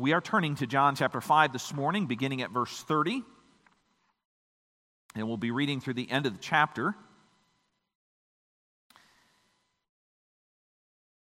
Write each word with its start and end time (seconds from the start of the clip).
We 0.00 0.14
are 0.14 0.22
turning 0.22 0.54
to 0.54 0.66
John 0.66 0.96
chapter 0.96 1.20
5 1.20 1.52
this 1.52 1.74
morning, 1.74 2.06
beginning 2.06 2.40
at 2.40 2.50
verse 2.50 2.74
30. 2.84 3.22
And 5.14 5.28
we'll 5.28 5.36
be 5.36 5.50
reading 5.50 5.82
through 5.82 5.92
the 5.92 6.10
end 6.10 6.24
of 6.24 6.32
the 6.32 6.38
chapter. 6.40 6.94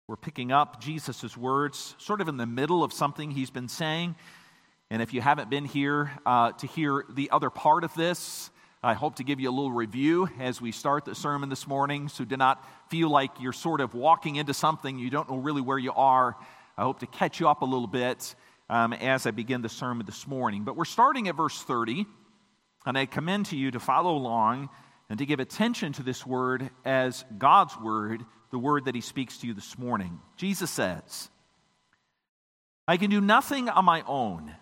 We're 0.08 0.16
picking 0.16 0.52
up 0.52 0.80
Jesus' 0.80 1.36
words 1.36 1.96
sort 1.98 2.22
of 2.22 2.28
in 2.28 2.38
the 2.38 2.46
middle 2.46 2.84
of 2.84 2.94
something 2.94 3.32
he's 3.32 3.50
been 3.50 3.68
saying. 3.68 4.14
And 4.92 5.02
if 5.02 5.12
you 5.12 5.22
haven't 5.22 5.50
been 5.50 5.66
here 5.66 6.12
uh, 6.24 6.52
to 6.52 6.68
hear 6.68 7.04
the 7.10 7.32
other 7.32 7.50
part 7.50 7.84
of 7.84 7.92
this, 7.96 8.52
I 8.84 8.94
hope 8.94 9.16
to 9.16 9.24
give 9.24 9.40
you 9.40 9.50
a 9.50 9.56
little 9.56 9.72
review 9.72 10.30
as 10.40 10.62
we 10.62 10.72
start 10.72 11.04
the 11.04 11.16
sermon 11.16 11.50
this 11.50 11.66
morning. 11.66 12.10
So 12.10 12.26
do 12.26 12.38
not 12.38 12.64
feel 12.92 13.10
like 13.10 13.32
you're 13.42 13.54
sort 13.54 13.82
of 13.82 13.96
walking 13.96 14.36
into 14.36 14.54
something, 14.54 15.00
you 15.00 15.10
don't 15.10 15.28
know 15.32 15.38
really 15.38 15.62
where 15.62 15.80
you 15.80 15.94
are. 15.94 16.36
I 16.78 16.84
hope 16.84 17.00
to 17.00 17.08
catch 17.08 17.40
you 17.40 17.50
up 17.50 17.64
a 17.64 17.66
little 17.66 17.88
bit 17.88 18.36
um, 18.70 18.94
as 18.94 19.26
I 19.26 19.32
begin 19.32 19.62
the 19.62 19.70
sermon 19.70 20.06
this 20.06 20.28
morning. 20.28 20.64
But 20.64 20.76
we're 20.76 20.86
starting 20.86 21.28
at 21.28 21.36
verse 21.36 21.62
30, 21.64 22.06
and 22.86 22.98
I 22.98 23.06
commend 23.06 23.48
to 23.48 23.58
you 23.58 23.72
to 23.72 23.80
follow 23.80 24.16
along 24.16 24.70
and 25.10 25.20
to 25.20 25.26
give 25.26 25.40
attention 25.40 25.94
to 25.94 26.04
this 26.04 26.26
word 26.26 26.70
as 26.84 27.24
God's 27.38 27.78
word, 27.80 28.26
the 28.52 28.60
word 28.60 28.86
that 28.86 28.96
He 28.96 29.02
speaks 29.02 29.38
to 29.40 29.48
you 29.48 29.54
this 29.54 29.78
morning. 29.78 30.20
Jesus 30.36 30.70
says, 30.70 31.30
I 32.88 32.98
can 32.98 33.10
do 33.10 33.22
nothing 33.22 33.70
on 33.70 33.86
my 33.86 34.04
own. 34.08 34.54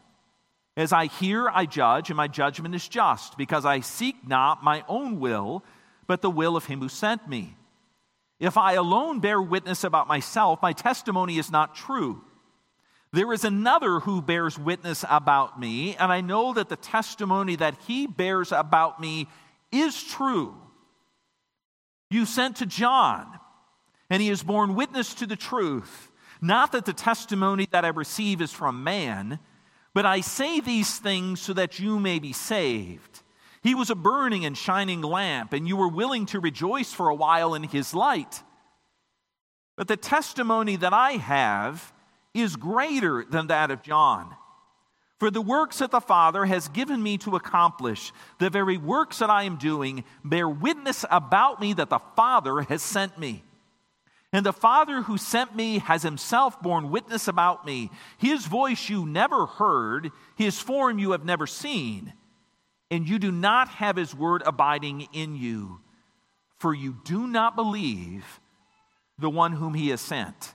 As 0.78 0.92
I 0.92 1.06
hear, 1.06 1.48
I 1.48 1.66
judge, 1.66 2.10
and 2.10 2.18
my 2.18 2.28
judgment 2.28 2.76
is 2.76 2.88
just, 2.88 3.38
because 3.38 3.66
I 3.66 3.80
seek 3.80 4.28
not 4.28 4.64
my 4.64 4.84
own 4.88 5.20
will, 5.20 5.64
but 6.06 6.22
the 6.22 6.30
will 6.30 6.58
of 6.58 6.66
him 6.66 6.80
who 6.80 6.90
sent 6.90 7.28
me. 7.28 7.56
If 8.40 8.58
I 8.58 8.74
alone 8.74 9.22
bear 9.22 9.42
witness 9.42 9.84
about 9.84 10.08
myself, 10.08 10.62
my 10.62 10.74
testimony 10.74 11.38
is 11.38 11.50
not 11.50 11.76
true. 11.76 12.22
There 13.16 13.32
is 13.32 13.46
another 13.46 14.02
who 14.02 14.22
bears 14.22 14.60
witness 14.60 15.06
about 15.10 15.58
me, 15.58 15.96
and 15.96 16.12
I 16.12 16.20
know 16.20 16.54
that 16.54 16.68
the 16.68 16.76
testimony 16.76 17.56
that 17.56 17.78
he 17.88 18.08
bears 18.08 18.52
about 18.52 19.00
me 19.00 19.30
is 19.72 20.04
true. 20.04 20.54
You 22.12 22.26
sent 22.26 22.58
to 22.58 22.66
John, 22.66 23.40
and 24.10 24.22
he 24.22 24.28
has 24.28 24.44
borne 24.44 24.76
witness 24.76 25.14
to 25.14 25.26
the 25.26 25.38
truth. 25.38 26.12
Not 26.42 26.74
that 26.74 26.84
the 26.84 26.92
testimony 26.92 27.70
that 27.72 27.86
I 27.86 27.88
receive 27.88 28.42
is 28.42 28.52
from 28.52 28.84
man, 28.84 29.40
but 29.94 30.06
I 30.06 30.20
say 30.20 30.60
these 30.60 31.00
things 31.00 31.40
so 31.40 31.54
that 31.54 31.80
you 31.80 32.02
may 32.02 32.20
be 32.20 32.34
saved. 32.34 33.22
He 33.64 33.76
was 33.76 33.90
a 33.90 33.96
burning 33.96 34.44
and 34.44 34.58
shining 34.58 35.00
lamp, 35.00 35.54
and 35.54 35.66
you 35.66 35.78
were 35.78 35.88
willing 35.88 36.26
to 36.26 36.42
rejoice 36.42 36.92
for 36.92 37.08
a 37.08 37.16
while 37.16 37.56
in 37.56 37.64
his 37.64 37.94
light. 37.94 38.44
But 39.78 39.88
the 39.88 39.96
testimony 39.96 40.76
that 40.76 40.92
I 40.92 41.14
have 41.14 41.94
is 42.36 42.56
greater 42.56 43.26
than 43.28 43.48
that 43.48 43.72
of 43.72 43.82
John. 43.82 44.36
For 45.20 45.32
the 45.32 45.42
works 45.42 45.80
that 45.80 45.92
the 45.92 46.02
Father 46.02 46.46
has 46.46 46.68
given 46.68 47.02
me 47.02 47.18
to 47.20 47.38
accomplish, 47.38 48.12
the 48.38 48.50
very 48.50 48.78
works 48.78 49.20
that 49.20 49.30
I 49.30 49.44
am 49.44 49.56
doing, 49.56 50.04
bear 50.26 50.48
witness 50.48 51.06
about 51.10 51.62
me 51.62 51.72
that 51.74 51.90
the 51.90 52.02
Father 52.16 52.62
has 52.64 52.84
sent 52.84 53.18
me. 53.18 53.44
And 54.34 54.46
the 54.46 54.52
Father 54.52 55.04
who 55.04 55.18
sent 55.18 55.56
me 55.56 55.80
has 55.80 56.04
himself 56.04 56.62
borne 56.62 56.90
witness 56.90 57.30
about 57.30 57.66
me. 57.66 57.90
His 58.18 58.46
voice 58.46 58.90
you 58.90 59.06
never 59.06 59.46
heard, 59.46 60.12
his 60.36 60.60
form 60.60 61.00
you 61.00 61.12
have 61.12 61.24
never 61.24 61.48
seen, 61.48 62.12
and 62.92 63.08
you 63.08 63.18
do 63.18 63.32
not 63.32 63.70
have 63.70 63.96
his 63.96 64.14
word 64.14 64.44
abiding 64.46 65.08
in 65.14 65.38
you, 65.38 65.80
for 66.60 66.74
you 66.74 66.98
do 67.06 67.28
not 67.28 67.56
believe 67.56 68.42
the 69.18 69.30
one 69.30 69.54
whom 69.54 69.74
he 69.74 69.88
has 69.90 70.02
sent. 70.02 70.55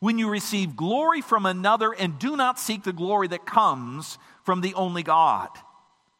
when 0.00 0.18
you 0.18 0.28
receive 0.28 0.76
glory 0.76 1.20
from 1.20 1.46
another 1.46 1.92
and 1.92 2.18
do 2.18 2.36
not 2.36 2.58
seek 2.58 2.82
the 2.82 2.92
glory 2.92 3.28
that 3.28 3.46
comes 3.46 4.18
from 4.44 4.62
the 4.62 4.74
only 4.74 5.02
God. 5.02 5.50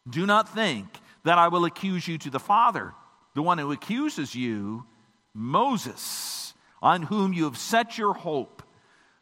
Do 0.09 0.27
not 0.27 0.55
think 0.55 0.87
that 1.25 1.39
I 1.39 1.49
will 1.49 1.65
accuse 1.65 2.07
you 2.07 2.19
to 2.19 2.31
the 2.31 2.39
Father. 2.39 2.95
The 3.35 3.43
one 3.43 3.59
who 3.59 3.73
accuses 3.73 4.35
you, 4.35 4.85
Moses, 5.35 6.55
on 6.83 7.03
whom 7.03 7.33
you 7.33 7.45
have 7.45 7.57
set 7.57 7.99
your 7.99 8.15
hope. 8.15 8.63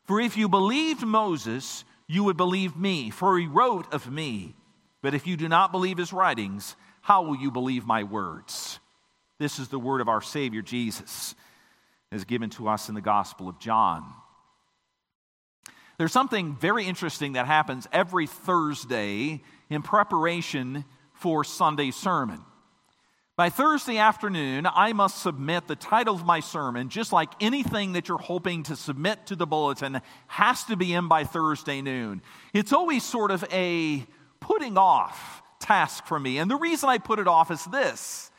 For 0.04 0.20
if 0.20 0.36
you 0.36 0.48
believed 0.48 1.04
Moses, 1.04 1.84
you 2.06 2.24
would 2.24 2.36
believe 2.36 2.76
me, 2.76 3.10
for 3.10 3.38
he 3.38 3.46
wrote 3.46 3.92
of 3.92 4.10
me. 4.10 4.54
But 5.02 5.14
if 5.14 5.26
you 5.26 5.36
do 5.36 5.48
not 5.48 5.70
believe 5.70 5.98
his 5.98 6.12
writings, 6.12 6.74
how 7.00 7.22
will 7.22 7.36
you 7.36 7.50
believe 7.50 7.86
my 7.86 8.02
words? 8.02 8.80
This 9.38 9.58
is 9.58 9.68
the 9.68 9.78
word 9.78 10.00
of 10.00 10.08
our 10.08 10.22
Savior 10.22 10.62
Jesus, 10.62 11.34
as 12.10 12.24
given 12.24 12.50
to 12.50 12.68
us 12.68 12.88
in 12.88 12.94
the 12.94 13.00
Gospel 13.00 13.48
of 13.48 13.60
John. 13.60 14.04
There's 15.98 16.12
something 16.12 16.56
very 16.56 16.86
interesting 16.86 17.32
that 17.32 17.46
happens 17.46 17.88
every 17.92 18.28
Thursday 18.28 19.42
in 19.68 19.82
preparation 19.82 20.84
for 21.12 21.42
Sunday 21.42 21.90
sermon. 21.90 22.40
By 23.34 23.50
Thursday 23.50 23.98
afternoon, 23.98 24.66
I 24.66 24.92
must 24.92 25.22
submit 25.22 25.66
the 25.66 25.76
title 25.76 26.14
of 26.14 26.24
my 26.24 26.40
sermon, 26.40 26.88
just 26.88 27.12
like 27.12 27.30
anything 27.40 27.92
that 27.92 28.08
you're 28.08 28.18
hoping 28.18 28.64
to 28.64 28.76
submit 28.76 29.26
to 29.26 29.36
the 29.36 29.46
bulletin 29.46 30.00
has 30.28 30.64
to 30.64 30.76
be 30.76 30.92
in 30.92 31.08
by 31.08 31.24
Thursday 31.24 31.80
noon. 31.80 32.22
It's 32.52 32.72
always 32.72 33.04
sort 33.04 33.30
of 33.30 33.44
a 33.52 34.04
putting 34.40 34.78
off 34.78 35.42
task 35.58 36.06
for 36.06 36.18
me. 36.18 36.38
And 36.38 36.50
the 36.50 36.56
reason 36.56 36.88
I 36.88 36.98
put 36.98 37.18
it 37.18 37.28
off 37.28 37.50
is 37.50 37.64
this. 37.64 38.30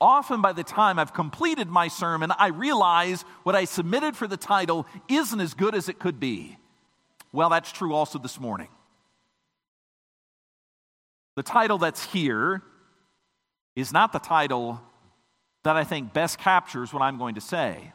Often, 0.00 0.40
by 0.40 0.52
the 0.52 0.64
time 0.64 1.00
I've 1.00 1.14
completed 1.14 1.68
my 1.68 1.88
sermon, 1.88 2.32
I 2.38 2.48
realize 2.48 3.22
what 3.42 3.56
I 3.56 3.64
submitted 3.64 4.16
for 4.16 4.28
the 4.28 4.36
title 4.36 4.86
isn't 5.08 5.40
as 5.40 5.54
good 5.54 5.74
as 5.74 5.88
it 5.88 5.98
could 5.98 6.20
be. 6.20 6.56
Well, 7.32 7.50
that's 7.50 7.70
true 7.72 7.94
also 7.94 8.18
this 8.18 8.40
morning. 8.40 8.68
The 11.36 11.42
title 11.42 11.78
that's 11.78 12.04
here 12.04 12.62
is 13.76 13.92
not 13.92 14.12
the 14.12 14.18
title 14.18 14.80
that 15.64 15.76
I 15.76 15.84
think 15.84 16.12
best 16.12 16.38
captures 16.38 16.92
what 16.92 17.02
I'm 17.02 17.18
going 17.18 17.36
to 17.36 17.40
say. 17.40 17.92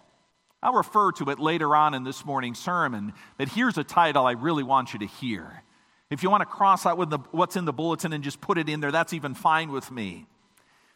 I'll 0.61 0.73
refer 0.73 1.11
to 1.13 1.29
it 1.29 1.39
later 1.39 1.75
on 1.75 1.93
in 1.93 2.03
this 2.03 2.23
morning's 2.23 2.59
sermon, 2.59 3.13
but 3.37 3.49
here's 3.49 3.77
a 3.77 3.83
title 3.83 4.25
I 4.25 4.31
really 4.31 4.63
want 4.63 4.93
you 4.93 4.99
to 4.99 5.05
hear. 5.05 5.63
If 6.09 6.23
you 6.23 6.29
want 6.29 6.41
to 6.41 6.45
cross 6.45 6.85
out 6.85 6.97
the, 7.09 7.17
what's 7.31 7.55
in 7.55 7.65
the 7.65 7.73
bulletin 7.73 8.13
and 8.13 8.23
just 8.23 8.39
put 8.39 8.57
it 8.57 8.69
in 8.69 8.79
there, 8.79 8.91
that's 8.91 9.13
even 9.13 9.33
fine 9.33 9.71
with 9.71 9.91
me. 9.91 10.25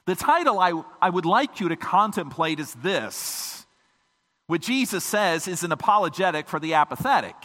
The 0.06 0.16
title 0.16 0.60
I, 0.60 0.82
I 1.02 1.10
would 1.10 1.26
like 1.26 1.60
you 1.60 1.68
to 1.70 1.76
contemplate 1.76 2.62
is 2.62 2.74
this 2.76 3.66
what 4.46 4.62
Jesus 4.62 5.04
says 5.04 5.50
is 5.50 5.64
an 5.64 5.74
apologetic 5.74 6.48
for 6.48 6.60
the 6.60 6.76
apathetic. 6.76 7.36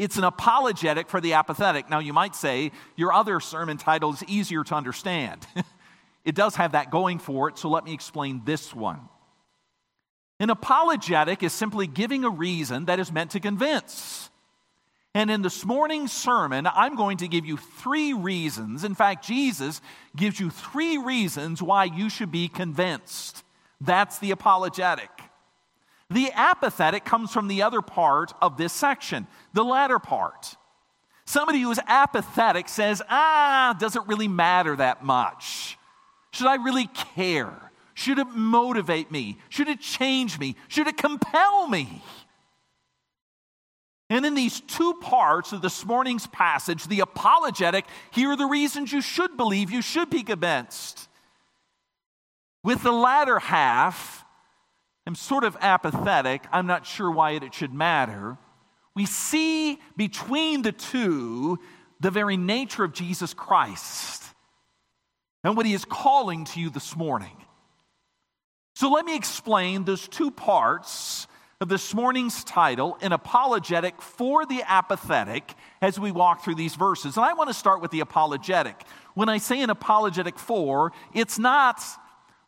It's 0.00 0.16
an 0.16 0.24
apologetic 0.24 1.10
for 1.10 1.20
the 1.20 1.34
apathetic. 1.34 1.90
Now, 1.90 1.98
you 1.98 2.14
might 2.14 2.34
say 2.34 2.72
your 2.96 3.12
other 3.12 3.38
sermon 3.38 3.76
title 3.76 4.14
is 4.14 4.24
easier 4.26 4.64
to 4.64 4.74
understand. 4.74 5.46
it 6.24 6.34
does 6.34 6.56
have 6.56 6.72
that 6.72 6.90
going 6.90 7.18
for 7.18 7.50
it, 7.50 7.58
so 7.58 7.68
let 7.68 7.84
me 7.84 7.92
explain 7.92 8.40
this 8.46 8.74
one. 8.74 9.00
An 10.38 10.48
apologetic 10.48 11.42
is 11.42 11.52
simply 11.52 11.86
giving 11.86 12.24
a 12.24 12.30
reason 12.30 12.86
that 12.86 12.98
is 12.98 13.12
meant 13.12 13.32
to 13.32 13.40
convince. 13.40 14.30
And 15.14 15.30
in 15.30 15.42
this 15.42 15.66
morning's 15.66 16.12
sermon, 16.12 16.66
I'm 16.66 16.96
going 16.96 17.18
to 17.18 17.28
give 17.28 17.44
you 17.44 17.58
three 17.58 18.14
reasons. 18.14 18.84
In 18.84 18.94
fact, 18.94 19.26
Jesus 19.26 19.82
gives 20.16 20.40
you 20.40 20.48
three 20.48 20.96
reasons 20.96 21.60
why 21.60 21.84
you 21.84 22.08
should 22.08 22.32
be 22.32 22.48
convinced. 22.48 23.44
That's 23.82 24.18
the 24.18 24.30
apologetic. 24.30 25.10
The 26.10 26.32
apathetic 26.34 27.04
comes 27.04 27.32
from 27.32 27.46
the 27.46 27.62
other 27.62 27.80
part 27.82 28.32
of 28.42 28.56
this 28.56 28.72
section, 28.72 29.28
the 29.52 29.64
latter 29.64 30.00
part. 30.00 30.56
Somebody 31.24 31.60
who 31.60 31.70
is 31.70 31.80
apathetic 31.86 32.68
says, 32.68 33.00
ah, 33.08 33.76
doesn't 33.78 34.08
really 34.08 34.26
matter 34.26 34.74
that 34.74 35.04
much. 35.04 35.78
Should 36.32 36.48
I 36.48 36.56
really 36.56 36.88
care? 37.14 37.52
Should 37.94 38.18
it 38.18 38.28
motivate 38.28 39.12
me? 39.12 39.38
Should 39.48 39.68
it 39.68 39.80
change 39.80 40.38
me? 40.40 40.56
Should 40.66 40.88
it 40.88 40.96
compel 40.96 41.68
me? 41.68 42.02
And 44.08 44.26
in 44.26 44.34
these 44.34 44.60
two 44.60 44.94
parts 44.94 45.52
of 45.52 45.62
this 45.62 45.84
morning's 45.84 46.26
passage, 46.26 46.88
the 46.88 47.00
apologetic, 47.00 47.84
here 48.10 48.30
are 48.30 48.36
the 48.36 48.46
reasons 48.46 48.92
you 48.92 49.00
should 49.00 49.36
believe, 49.36 49.70
you 49.70 49.82
should 49.82 50.10
be 50.10 50.24
convinced. 50.24 51.08
With 52.64 52.82
the 52.82 52.90
latter 52.90 53.38
half, 53.38 54.19
am 55.10 55.16
sort 55.16 55.42
of 55.42 55.56
apathetic. 55.60 56.44
I'm 56.52 56.68
not 56.68 56.86
sure 56.86 57.10
why 57.10 57.32
it 57.32 57.52
should 57.52 57.74
matter. 57.74 58.38
We 58.94 59.06
see 59.06 59.80
between 59.96 60.62
the 60.62 60.70
two 60.70 61.58
the 61.98 62.12
very 62.12 62.36
nature 62.36 62.84
of 62.84 62.92
Jesus 62.92 63.34
Christ 63.34 64.22
and 65.42 65.56
what 65.56 65.66
he 65.66 65.74
is 65.74 65.84
calling 65.84 66.44
to 66.46 66.60
you 66.60 66.70
this 66.70 66.96
morning. 66.96 67.36
So 68.76 68.88
let 68.90 69.04
me 69.04 69.16
explain 69.16 69.84
those 69.84 70.06
two 70.06 70.30
parts 70.30 71.26
of 71.60 71.68
this 71.68 71.92
morning's 71.92 72.44
title, 72.44 72.96
An 73.02 73.12
Apologetic 73.12 74.00
for 74.00 74.46
the 74.46 74.62
Apathetic, 74.66 75.54
as 75.82 75.98
we 75.98 76.12
walk 76.12 76.44
through 76.44 76.54
these 76.54 76.76
verses. 76.76 77.16
And 77.16 77.26
I 77.26 77.34
want 77.34 77.50
to 77.50 77.54
start 77.54 77.82
with 77.82 77.90
the 77.90 78.00
apologetic. 78.00 78.80
When 79.14 79.28
I 79.28 79.38
say 79.38 79.60
an 79.60 79.70
apologetic 79.70 80.38
for, 80.38 80.92
it's 81.12 81.38
not 81.38 81.82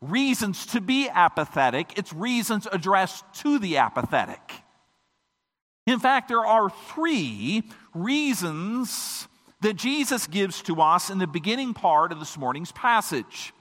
reasons 0.02 0.66
to 0.66 0.80
be 0.80 1.08
apathetic, 1.08 1.96
it's 1.96 2.12
reasons 2.12 2.66
addressed 2.70 3.24
to 3.34 3.58
the 3.58 3.78
apathetic. 3.78 4.52
In 5.86 5.98
fact, 5.98 6.28
there 6.28 6.44
are 6.44 6.70
three 6.70 7.62
reasons 7.94 9.26
that 9.62 9.76
Jesus 9.76 10.26
gives 10.26 10.60
to 10.62 10.80
us 10.80 11.08
in 11.08 11.18
the 11.18 11.26
beginning 11.26 11.72
part 11.72 12.12
of 12.12 12.18
this 12.18 12.36
morning's 12.36 12.72
passage. 12.72 13.52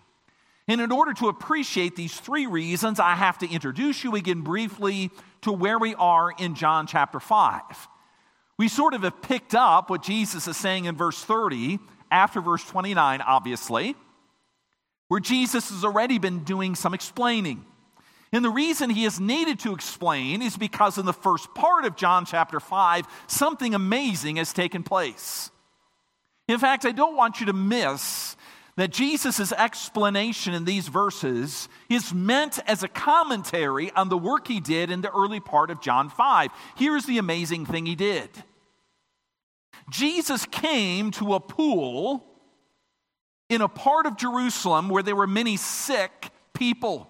And 0.68 0.82
in 0.82 0.92
order 0.92 1.14
to 1.16 1.28
appreciate 1.28 1.96
these 1.96 2.20
three 2.20 2.48
reasons, 2.48 3.00
I 3.00 3.16
have 3.16 3.38
to 3.40 3.50
introduce 3.50 4.04
you 4.04 4.16
again 4.16 4.42
briefly 4.42 5.12
to 5.42 5.52
where 5.52 5.80
we 5.80 5.96
are 5.96 6.32
in 6.32 6.56
John 6.56 6.88
chapter 6.88 7.20
5. 7.20 7.62
We 8.58 8.68
sort 8.68 8.94
of 8.94 9.04
have 9.04 9.22
picked 9.22 9.56
up 9.56 9.90
what 9.90 10.04
Jesus 10.04 10.48
is 10.48 10.58
saying 10.58 10.86
in 10.86 10.96
verse 10.96 11.24
30, 11.24 11.80
after 12.12 12.42
verse 12.42 12.64
29, 12.66 13.22
obviously, 13.22 13.96
where 15.12 15.20
Jesus 15.20 15.72
has 15.72 15.84
already 15.84 16.20
been 16.20 16.46
doing 16.46 16.74
some 16.74 16.94
explaining. 16.94 17.66
And 18.32 18.46
the 18.46 18.50
reason 18.50 18.90
he 18.90 19.04
is 19.04 19.20
needed 19.20 19.60
to 19.60 19.74
explain 19.74 20.42
is 20.42 20.56
because 20.56 20.98
in 20.98 21.06
the 21.06 21.12
first 21.12 21.54
part 21.54 21.84
of 21.84 21.98
John 21.98 22.26
chapter 22.26 22.62
5, 22.62 23.06
something 23.28 23.76
amazing 23.76 24.38
has 24.38 24.54
taken 24.54 24.84
place. 24.84 25.52
In 26.48 26.60
fact, 26.60 26.86
I 26.86 26.94
don't 26.94 27.18
want 27.18 27.42
you 27.42 27.48
to 27.48 27.52
miss 27.52 28.38
that 28.78 28.92
Jesus' 28.92 29.52
explanation 29.52 30.54
in 30.54 30.64
these 30.64 30.88
verses 30.88 31.68
is 31.90 32.14
meant 32.14 32.60
as 32.66 32.82
a 32.82 32.88
commentary 32.88 33.92
on 33.92 34.08
the 34.08 34.18
work 34.18 34.48
he 34.48 34.62
did 34.62 34.90
in 34.90 35.02
the 35.02 35.12
early 35.12 35.42
part 35.42 35.72
of 35.72 35.82
John 35.82 36.10
5. 36.10 36.52
Here's 36.78 37.06
the 37.06 37.18
amazing 37.18 37.66
thing 37.66 37.86
he 37.86 37.96
did 37.96 38.30
Jesus 39.90 40.46
came 40.46 41.12
to 41.12 41.34
a 41.34 41.42
pool 41.42 42.31
in 43.52 43.60
a 43.60 43.68
part 43.68 44.06
of 44.06 44.16
Jerusalem 44.16 44.88
where 44.88 45.04
there 45.04 45.16
were 45.16 45.28
many 45.28 45.58
sick 45.58 46.30
people. 46.54 47.10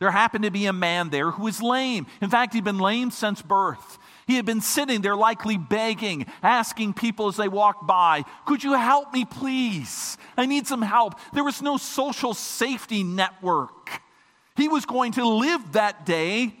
There 0.00 0.10
happened 0.10 0.42
to 0.42 0.50
be 0.50 0.66
a 0.66 0.72
man 0.72 1.10
there 1.10 1.30
who 1.30 1.44
was 1.44 1.62
lame. 1.62 2.08
In 2.20 2.28
fact, 2.28 2.54
he'd 2.54 2.64
been 2.64 2.80
lame 2.80 3.12
since 3.12 3.40
birth. 3.40 3.98
He 4.26 4.34
had 4.34 4.44
been 4.44 4.60
sitting 4.60 5.00
there, 5.00 5.14
likely 5.14 5.56
begging, 5.56 6.26
asking 6.42 6.94
people 6.94 7.28
as 7.28 7.36
they 7.36 7.46
walked 7.46 7.86
by, 7.86 8.24
Could 8.46 8.64
you 8.64 8.72
help 8.72 9.12
me, 9.12 9.24
please? 9.24 10.18
I 10.36 10.46
need 10.46 10.66
some 10.66 10.82
help. 10.82 11.14
There 11.32 11.44
was 11.44 11.62
no 11.62 11.76
social 11.76 12.34
safety 12.34 13.04
network. 13.04 14.02
He 14.56 14.66
was 14.66 14.86
going 14.86 15.12
to 15.12 15.24
live 15.24 15.72
that 15.72 16.04
day 16.04 16.52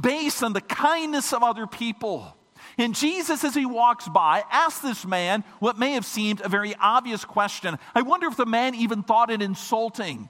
based 0.00 0.42
on 0.42 0.54
the 0.54 0.62
kindness 0.62 1.34
of 1.34 1.42
other 1.42 1.66
people. 1.66 2.34
And 2.78 2.94
Jesus, 2.94 3.42
as 3.42 3.54
he 3.54 3.66
walks 3.66 4.08
by, 4.08 4.44
asks 4.50 4.80
this 4.80 5.04
man 5.04 5.42
what 5.58 5.78
may 5.78 5.92
have 5.92 6.06
seemed 6.06 6.40
a 6.40 6.48
very 6.48 6.76
obvious 6.76 7.24
question. 7.24 7.76
I 7.94 8.02
wonder 8.02 8.28
if 8.28 8.36
the 8.36 8.46
man 8.46 8.76
even 8.76 9.02
thought 9.02 9.30
it 9.30 9.42
insulting. 9.42 10.28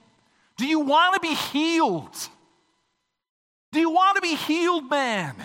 Do 0.56 0.66
you 0.66 0.80
want 0.80 1.14
to 1.14 1.20
be 1.20 1.34
healed? 1.34 2.16
Do 3.70 3.80
you 3.80 3.90
want 3.90 4.16
to 4.16 4.22
be 4.22 4.34
healed, 4.34 4.90
man? 4.90 5.36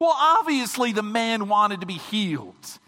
Well, 0.00 0.16
obviously, 0.16 0.92
the 0.92 1.02
man 1.02 1.48
wanted 1.48 1.80
to 1.80 1.86
be 1.86 1.98
healed. 1.98 2.78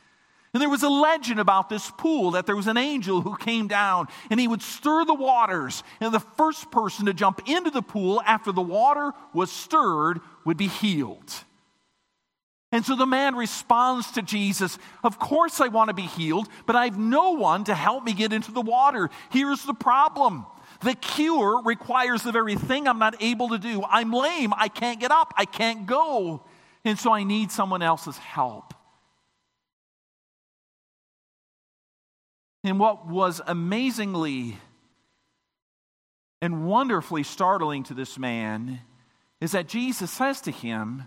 And 0.55 0.61
there 0.61 0.70
was 0.70 0.82
a 0.82 0.88
legend 0.88 1.38
about 1.38 1.69
this 1.69 1.91
pool 1.91 2.32
that 2.32 2.47
there 2.47 2.56
was 2.56 2.67
an 2.67 2.76
angel 2.76 3.20
who 3.20 3.37
came 3.37 3.69
down 3.69 4.09
and 4.31 4.38
he 4.38 4.49
would 4.49 4.61
stir 4.62 5.05
the 5.05 5.14
waters. 5.14 5.82
And 6.00 6.12
the 6.12 6.20
first 6.20 6.70
person 6.70 7.06
to 7.06 7.14
jump 7.14 7.49
into 7.49 7.70
the 7.70 7.82
pool 7.82 8.23
after 8.26 8.53
the 8.53 8.62
water 8.62 9.12
was 9.32 9.50
stirred 9.50 10.20
would 10.44 10.59
be 10.59 10.69
healed. 10.69 11.32
And 12.72 12.86
so 12.86 12.96
the 12.96 13.06
man 13.06 13.36
responds 13.36 14.10
to 14.12 14.22
Jesus, 14.22 14.78
Of 15.04 15.19
course 15.19 15.60
I 15.60 15.69
want 15.69 15.88
to 15.88 15.94
be 15.94 16.02
healed, 16.02 16.48
but 16.66 16.74
I 16.74 16.86
have 16.86 16.98
no 16.98 17.32
one 17.32 17.64
to 17.64 17.74
help 17.74 18.02
me 18.02 18.14
get 18.14 18.32
into 18.32 18.50
the 18.50 18.62
water. 18.62 19.10
Here's 19.30 19.62
the 19.62 19.74
problem 19.74 20.46
the 20.80 20.94
cure 20.94 21.62
requires 21.62 22.22
the 22.22 22.32
very 22.32 22.56
thing 22.56 22.88
I'm 22.88 22.98
not 22.98 23.22
able 23.22 23.50
to 23.50 23.58
do. 23.58 23.84
I'm 23.88 24.12
lame. 24.12 24.52
I 24.56 24.69
can't 24.69 24.98
get 24.98 25.12
up. 25.12 25.32
I 25.36 25.44
can't 25.44 25.86
go. 25.86 26.42
And 26.84 26.98
so 26.98 27.12
I 27.12 27.22
need 27.22 27.52
someone 27.52 27.82
else's 27.82 28.19
help. 28.19 28.75
And 32.64 32.80
what 32.80 33.06
was 33.06 33.40
amazingly 33.46 34.58
and 36.40 36.66
wonderfully 36.66 37.22
startling 37.22 37.84
to 37.84 37.94
this 37.94 38.18
man 38.18 38.80
is 39.40 39.52
that 39.52 39.68
Jesus 39.68 40.10
says 40.10 40.40
to 40.42 40.50
him, 40.50 41.04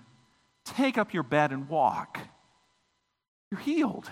Take 0.65 0.97
up 0.97 1.13
your 1.13 1.23
bed 1.23 1.51
and 1.51 1.69
walk. 1.69 2.19
You're 3.51 3.61
healed. 3.61 4.09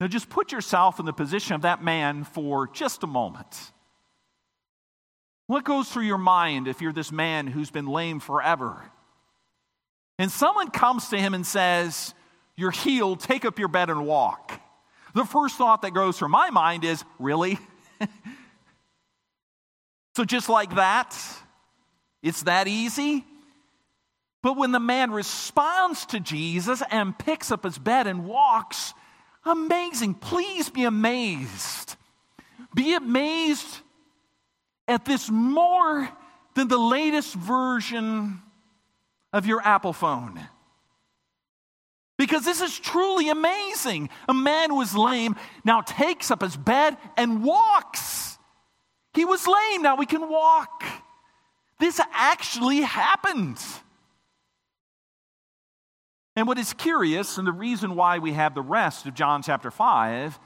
Now, 0.00 0.08
just 0.08 0.28
put 0.28 0.50
yourself 0.50 0.98
in 0.98 1.06
the 1.06 1.12
position 1.12 1.54
of 1.54 1.62
that 1.62 1.80
man 1.82 2.24
for 2.24 2.66
just 2.66 3.04
a 3.04 3.06
moment. 3.06 3.70
What 5.46 5.64
goes 5.64 5.88
through 5.88 6.04
your 6.04 6.18
mind 6.18 6.66
if 6.66 6.80
you're 6.80 6.92
this 6.92 7.12
man 7.12 7.46
who's 7.46 7.70
been 7.70 7.86
lame 7.86 8.18
forever? 8.18 8.82
And 10.18 10.30
someone 10.30 10.70
comes 10.70 11.08
to 11.10 11.18
him 11.18 11.34
and 11.34 11.46
says, 11.46 12.14
You're 12.56 12.72
healed, 12.72 13.20
take 13.20 13.44
up 13.44 13.60
your 13.60 13.68
bed 13.68 13.90
and 13.90 14.04
walk. 14.04 14.60
The 15.14 15.24
first 15.24 15.56
thought 15.56 15.82
that 15.82 15.92
goes 15.92 16.18
through 16.18 16.30
my 16.30 16.50
mind 16.50 16.84
is, 16.84 17.04
Really? 17.20 17.58
so, 20.16 20.24
just 20.24 20.48
like 20.48 20.74
that, 20.74 21.16
it's 22.24 22.42
that 22.42 22.66
easy? 22.66 23.24
But 24.42 24.56
when 24.56 24.72
the 24.72 24.80
man 24.80 25.12
responds 25.12 26.04
to 26.06 26.20
Jesus 26.20 26.82
and 26.90 27.16
picks 27.16 27.52
up 27.52 27.64
his 27.64 27.78
bed 27.78 28.06
and 28.08 28.26
walks, 28.26 28.92
amazing. 29.44 30.14
Please 30.14 30.68
be 30.68 30.84
amazed. 30.84 31.96
Be 32.74 32.94
amazed 32.94 33.80
at 34.88 35.04
this 35.04 35.30
more 35.30 36.08
than 36.54 36.68
the 36.68 36.78
latest 36.78 37.34
version 37.34 38.42
of 39.32 39.46
your 39.46 39.62
Apple 39.62 39.92
phone. 39.92 40.40
Because 42.18 42.44
this 42.44 42.60
is 42.60 42.78
truly 42.78 43.30
amazing. 43.30 44.10
A 44.28 44.34
man 44.34 44.70
who 44.70 44.76
was 44.76 44.94
lame 44.94 45.36
now 45.64 45.80
takes 45.80 46.30
up 46.30 46.42
his 46.42 46.56
bed 46.56 46.96
and 47.16 47.42
walks. 47.42 48.38
He 49.14 49.24
was 49.24 49.46
lame, 49.46 49.82
now 49.82 49.96
he 49.96 50.06
can 50.06 50.28
walk. 50.28 50.84
This 51.78 52.00
actually 52.12 52.80
happened. 52.80 53.58
And 56.34 56.46
what 56.46 56.58
is 56.58 56.72
curious, 56.72 57.36
and 57.36 57.46
the 57.46 57.52
reason 57.52 57.94
why 57.94 58.18
we 58.18 58.32
have 58.32 58.54
the 58.54 58.62
rest 58.62 59.06
of 59.06 59.14
John 59.14 59.42
chapter 59.42 59.70
5, 59.70 60.38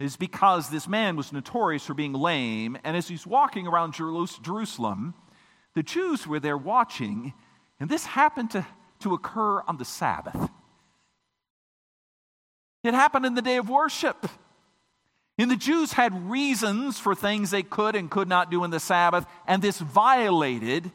is 0.00 0.16
because 0.16 0.70
this 0.70 0.88
man 0.88 1.14
was 1.14 1.32
notorious 1.32 1.86
for 1.86 1.94
being 1.94 2.14
lame, 2.14 2.76
and 2.84 2.96
as 2.96 3.06
he's 3.06 3.26
walking 3.26 3.66
around 3.66 3.94
Jerusalem, 3.94 5.14
the 5.74 5.82
Jews 5.82 6.26
were 6.26 6.40
there 6.40 6.58
watching, 6.58 7.34
and 7.78 7.88
this 7.88 8.06
happened 8.06 8.50
to, 8.52 8.66
to 9.00 9.14
occur 9.14 9.60
on 9.62 9.76
the 9.76 9.84
Sabbath. 9.84 10.50
It 12.82 12.94
happened 12.94 13.26
in 13.26 13.34
the 13.34 13.42
day 13.42 13.56
of 13.56 13.68
worship. 13.68 14.26
And 15.38 15.50
the 15.50 15.56
Jews 15.56 15.92
had 15.92 16.30
reasons 16.30 16.98
for 16.98 17.14
things 17.14 17.50
they 17.50 17.62
could 17.62 17.94
and 17.94 18.10
could 18.10 18.28
not 18.28 18.50
do 18.50 18.62
in 18.64 18.70
the 18.70 18.80
Sabbath, 18.80 19.26
and 19.46 19.62
this 19.62 19.78
violated 19.78 20.90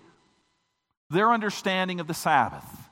their 1.09 1.31
understanding 1.31 1.99
of 1.99 2.07
the 2.07 2.13
Sabbath. 2.13 2.84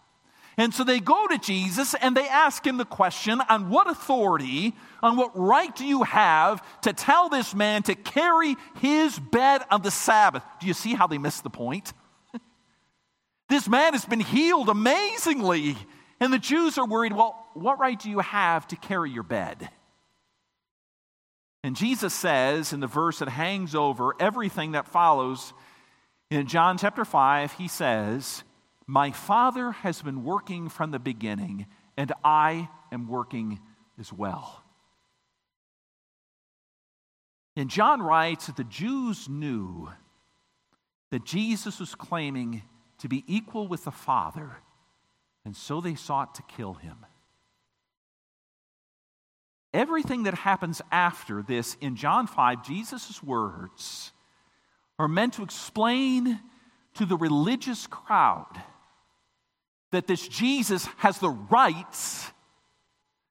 And 0.58 0.74
so 0.74 0.84
they 0.84 1.00
go 1.00 1.28
to 1.28 1.38
Jesus 1.38 1.96
and 1.96 2.16
they 2.16 2.28
ask 2.28 2.66
him 2.66 2.78
the 2.78 2.86
question 2.86 3.42
on 3.50 3.70
what 3.70 3.90
authority, 3.90 4.74
on 5.02 5.18
what 5.18 5.32
right 5.38 5.76
do 5.76 5.86
you 5.86 6.04
have 6.04 6.64
to 6.82 6.94
tell 6.94 7.30
this 7.30 7.56
man 7.56 7.84
to 7.84 7.96
carry 7.96 8.56
his 8.80 9.18
bed 9.18 9.62
on 9.72 9.82
the 9.82 9.92
Sabbath? 9.92 10.44
Do 10.60 10.68
you 10.68 10.74
see 10.74 10.94
how 10.94 11.08
they 11.08 11.18
missed 11.18 11.44
the 11.44 11.50
point? 11.50 11.94
this 13.50 13.68
man 13.68 13.94
has 13.94 14.06
been 14.06 14.20
healed 14.20 14.70
amazingly. 14.70 15.76
And 16.20 16.32
the 16.32 16.40
Jews 16.40 16.78
are 16.78 16.86
worried 16.86 17.14
well, 17.14 17.48
what 17.54 17.80
right 17.80 18.00
do 18.00 18.10
you 18.10 18.20
have 18.20 18.68
to 18.68 18.76
carry 18.76 19.10
your 19.10 19.24
bed? 19.24 19.70
And 21.64 21.76
Jesus 21.76 22.14
says 22.14 22.74
in 22.74 22.80
the 22.80 22.88
verse 22.88 23.20
that 23.20 23.30
hangs 23.30 23.74
over 23.74 24.14
everything 24.20 24.74
that 24.74 24.88
follows 24.88 25.54
in 26.30 26.48
John 26.48 26.78
chapter 26.78 27.06
5, 27.06 27.54
he 27.54 27.68
says, 27.68 28.44
my 28.88 29.12
Father 29.12 29.72
has 29.72 30.02
been 30.02 30.24
working 30.24 30.70
from 30.70 30.92
the 30.92 31.00
beginning, 31.00 31.68
and 31.96 32.12
I 32.24 32.70
am 32.92 33.08
working 33.08 33.60
as 34.00 34.12
well. 34.12 34.64
And 37.56 37.70
John 37.70 38.02
writes 38.02 38.48
that 38.48 38.56
the 38.56 38.64
Jews 38.64 39.30
knew 39.30 39.90
that 41.12 41.24
Jesus 41.24 41.80
was 41.80 41.94
claiming 41.96 42.64
to 42.98 43.08
be 43.08 43.24
equal 43.28 43.68
with 43.68 43.84
the 43.86 43.92
Father, 43.92 44.58
and 45.46 45.56
so 45.56 45.80
they 45.80 45.96
sought 45.96 46.36
to 46.36 46.42
kill 46.44 46.74
him. 46.74 47.06
everything 49.74 50.24
that 50.24 50.36
happens 50.36 50.82
after 50.92 51.42
this 51.42 51.76
in 51.82 51.96
John 51.96 52.28
5, 52.28 52.64
Jesus' 52.66 53.22
words 53.24 54.12
are 55.00 55.08
meant 55.08 55.34
to 55.34 55.44
explain 55.44 56.40
to 56.94 57.06
the 57.06 57.18
religious 57.18 57.88
crowd 57.88 58.62
that 59.94 60.08
this 60.08 60.28
Jesus 60.28 60.86
has 60.98 61.20
the 61.20 61.30
rights 61.30 62.30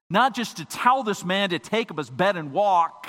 not 0.09 0.35
just 0.35 0.59
to 0.59 0.65
tell 0.67 1.03
this 1.03 1.25
man 1.25 1.51
to 1.51 1.59
take 1.59 1.91
up 1.91 1.97
his 1.97 2.11
bed 2.11 2.37
and 2.37 2.53
walk, 2.53 3.09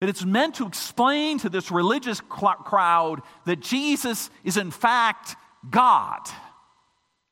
but 0.00 0.08
it's 0.08 0.24
meant 0.24 0.56
to 0.56 0.66
explain 0.66 1.38
to 1.38 1.48
this 1.48 1.70
religious 1.70 2.20
crowd 2.20 3.22
that 3.46 3.60
Jesus 3.60 4.28
is 4.42 4.56
in 4.56 4.70
fact 4.70 5.36
God. 5.70 6.20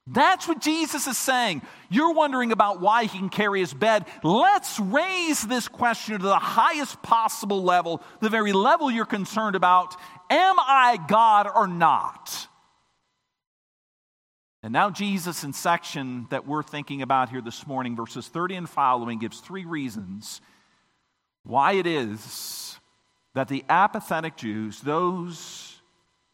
That's 0.06 0.46
what 0.46 0.60
Jesus 0.60 1.08
is 1.08 1.18
saying. 1.18 1.62
You're 1.90 2.14
wondering 2.14 2.52
about 2.52 2.80
why 2.80 3.04
he 3.04 3.18
can 3.18 3.28
carry 3.28 3.58
his 3.58 3.74
bed. 3.74 4.06
Let's 4.22 4.78
raise 4.78 5.42
this 5.42 5.66
question 5.66 6.18
to 6.18 6.24
the 6.24 6.38
highest 6.38 7.02
possible 7.02 7.64
level, 7.64 8.00
the 8.20 8.28
very 8.28 8.52
level 8.52 8.90
you're 8.90 9.04
concerned 9.04 9.56
about. 9.56 9.96
Am 10.30 10.54
I 10.60 10.98
God 11.08 11.48
or 11.52 11.66
not? 11.66 12.45
And 14.66 14.73
now, 14.73 14.90
Jesus, 14.90 15.44
in 15.44 15.52
section 15.52 16.26
that 16.30 16.44
we're 16.44 16.64
thinking 16.64 17.00
about 17.00 17.30
here 17.30 17.40
this 17.40 17.68
morning, 17.68 17.94
verses 17.94 18.26
30 18.26 18.56
and 18.56 18.68
following, 18.68 19.20
gives 19.20 19.38
three 19.38 19.64
reasons 19.64 20.40
why 21.44 21.75
it 21.75 21.87
is 21.87 22.76
that 23.35 23.46
the 23.46 23.64
apathetic 23.68 24.37
Jews, 24.37 24.80
those 24.80 25.80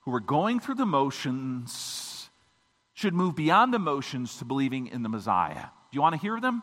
who 0.07 0.15
are 0.15 0.21
going 0.21 0.61
through 0.61 0.77
the 0.77 0.87
motions, 0.87 2.31
should 2.95 3.13
move 3.13 3.37
beyond 3.37 3.75
the 3.75 3.79
motions 3.79 4.39
to 4.39 4.47
believing 4.47 4.87
in 4.87 5.03
the 5.03 5.11
Messiah. 5.11 5.67
Do 5.91 5.97
you 5.97 6.01
want 6.01 6.15
to 6.15 6.21
hear 6.23 6.41
them? 6.41 6.63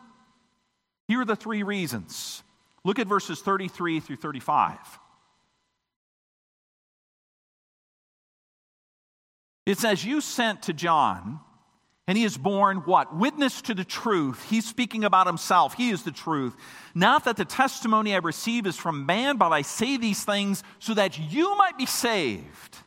Here 1.06 1.20
are 1.20 1.24
the 1.24 1.36
three 1.36 1.62
reasons. 1.62 2.42
Look 2.84 2.98
at 2.98 3.06
verses 3.06 3.42
33 3.42 4.00
through 4.00 4.16
35. 4.16 4.76
It 9.66 9.78
says, 9.78 10.04
You 10.04 10.20
sent 10.20 10.62
to 10.62 10.72
John, 10.72 11.38
and 12.10 12.18
he 12.18 12.24
is 12.24 12.36
borne 12.36 12.78
what? 12.78 13.14
Witness 13.14 13.62
to 13.62 13.72
the 13.72 13.84
truth. 13.84 14.44
He's 14.50 14.66
speaking 14.66 15.04
about 15.04 15.28
himself. 15.28 15.74
He 15.74 15.90
is 15.90 16.02
the 16.02 16.10
truth. 16.10 16.56
Not 16.92 17.22
that 17.22 17.36
the 17.36 17.44
testimony 17.44 18.14
I 18.14 18.18
receive 18.18 18.66
is 18.66 18.76
from 18.76 19.06
man, 19.06 19.36
but 19.36 19.52
I 19.52 19.62
say 19.62 19.96
these 19.96 20.24
things 20.24 20.64
so 20.80 20.92
that 20.94 21.20
you 21.20 21.56
might 21.56 21.78
be 21.78 21.86
saved. 21.86 22.78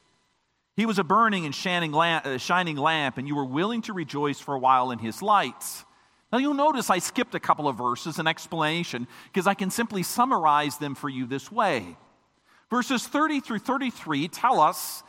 He 0.75 0.85
was 0.85 0.99
a 0.99 1.05
burning 1.05 1.45
and 1.45 1.55
shining 1.55 1.93
lamp, 1.93 2.25
uh, 2.25 2.81
lamp, 2.81 3.17
and 3.17 3.25
you 3.25 3.37
were 3.37 3.45
willing 3.45 3.81
to 3.83 3.93
rejoice 3.93 4.41
for 4.41 4.55
a 4.55 4.59
while 4.59 4.91
in 4.91 4.99
his 4.99 5.21
lights. 5.21 5.85
Now 6.33 6.39
you'll 6.39 6.53
notice 6.53 6.89
I 6.89 6.99
skipped 6.99 7.33
a 7.33 7.39
couple 7.39 7.69
of 7.69 7.77
verses 7.77 8.19
in 8.19 8.27
explanation 8.27 9.07
because 9.31 9.47
I 9.47 9.53
can 9.53 9.69
simply 9.69 10.03
summarize 10.03 10.79
them 10.79 10.95
for 10.95 11.07
you 11.07 11.25
this 11.27 11.49
way. 11.49 11.95
Verses 12.69 13.07
30 13.07 13.39
through 13.39 13.59
33 13.59 14.27
tell 14.27 14.59
us 14.59 15.01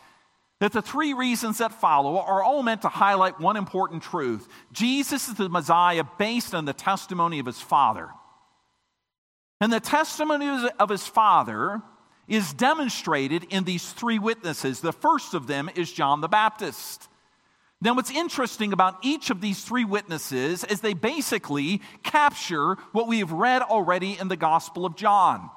that 0.60 0.72
the 0.72 0.82
three 0.82 1.12
reasons 1.12 1.58
that 1.58 1.72
follow 1.72 2.18
are 2.18 2.42
all 2.42 2.62
meant 2.62 2.82
to 2.82 2.88
highlight 2.88 3.40
one 3.40 3.56
important 3.56 4.02
truth 4.02 4.48
Jesus 4.72 5.28
is 5.28 5.34
the 5.34 5.48
Messiah 5.48 6.04
based 6.18 6.54
on 6.54 6.64
the 6.64 6.72
testimony 6.72 7.38
of 7.38 7.46
his 7.46 7.60
Father. 7.60 8.10
And 9.60 9.72
the 9.72 9.80
testimony 9.80 10.68
of 10.78 10.88
his 10.88 11.06
Father 11.06 11.82
is 12.26 12.52
demonstrated 12.52 13.44
in 13.50 13.64
these 13.64 13.92
three 13.92 14.18
witnesses. 14.18 14.80
The 14.80 14.92
first 14.92 15.34
of 15.34 15.46
them 15.46 15.70
is 15.74 15.92
John 15.92 16.20
the 16.20 16.28
Baptist. 16.28 17.08
Now, 17.80 17.94
what's 17.94 18.10
interesting 18.10 18.72
about 18.72 18.98
each 19.02 19.30
of 19.30 19.40
these 19.40 19.62
three 19.62 19.84
witnesses 19.84 20.64
is 20.64 20.80
they 20.80 20.94
basically 20.94 21.82
capture 22.02 22.76
what 22.92 23.08
we 23.08 23.18
have 23.18 23.32
read 23.32 23.60
already 23.60 24.18
in 24.18 24.28
the 24.28 24.36
Gospel 24.36 24.86
of 24.86 24.96
John. 24.96 25.50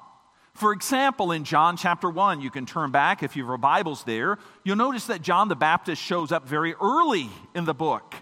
For 0.58 0.72
example, 0.72 1.30
in 1.30 1.44
John 1.44 1.76
chapter 1.76 2.10
1, 2.10 2.40
you 2.40 2.50
can 2.50 2.66
turn 2.66 2.90
back 2.90 3.22
if 3.22 3.36
you 3.36 3.44
have 3.44 3.48
your 3.48 3.58
Bibles 3.58 4.02
there, 4.02 4.38
you'll 4.64 4.74
notice 4.74 5.06
that 5.06 5.22
John 5.22 5.46
the 5.46 5.54
Baptist 5.54 6.02
shows 6.02 6.32
up 6.32 6.48
very 6.48 6.74
early 6.82 7.30
in 7.54 7.64
the 7.64 7.74
book. 7.74 8.16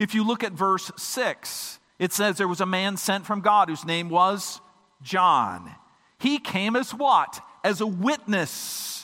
If 0.00 0.14
you 0.14 0.24
look 0.26 0.44
at 0.44 0.52
verse 0.52 0.90
6, 0.96 1.78
it 1.98 2.14
says 2.14 2.38
there 2.38 2.48
was 2.48 2.62
a 2.62 2.66
man 2.66 2.96
sent 2.96 3.26
from 3.26 3.42
God 3.42 3.68
whose 3.68 3.84
name 3.84 4.08
was 4.08 4.62
John. 5.02 5.70
He 6.18 6.38
came 6.38 6.74
as 6.74 6.94
what? 6.94 7.38
As 7.62 7.82
a 7.82 7.86
witness 7.86 9.03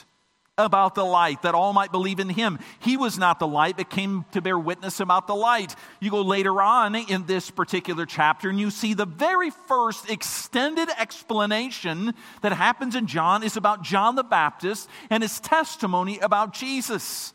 about 0.65 0.95
the 0.95 1.03
light, 1.05 1.41
that 1.41 1.55
all 1.55 1.73
might 1.73 1.91
believe 1.91 2.19
in 2.19 2.29
him. 2.29 2.59
He 2.79 2.97
was 2.97 3.17
not 3.17 3.39
the 3.39 3.47
light, 3.47 3.77
but 3.77 3.89
came 3.89 4.25
to 4.31 4.41
bear 4.41 4.57
witness 4.57 4.99
about 4.99 5.27
the 5.27 5.35
light. 5.35 5.75
You 5.99 6.11
go 6.11 6.21
later 6.21 6.61
on 6.61 6.95
in 6.95 7.25
this 7.25 7.49
particular 7.49 8.05
chapter, 8.05 8.49
and 8.49 8.59
you 8.59 8.71
see 8.71 8.93
the 8.93 9.05
very 9.05 9.49
first 9.49 10.09
extended 10.09 10.89
explanation 10.97 12.13
that 12.41 12.53
happens 12.53 12.95
in 12.95 13.07
John 13.07 13.43
is 13.43 13.57
about 13.57 13.83
John 13.83 14.15
the 14.15 14.23
Baptist 14.23 14.89
and 15.09 15.23
his 15.23 15.39
testimony 15.39 16.19
about 16.19 16.53
Jesus. 16.53 17.33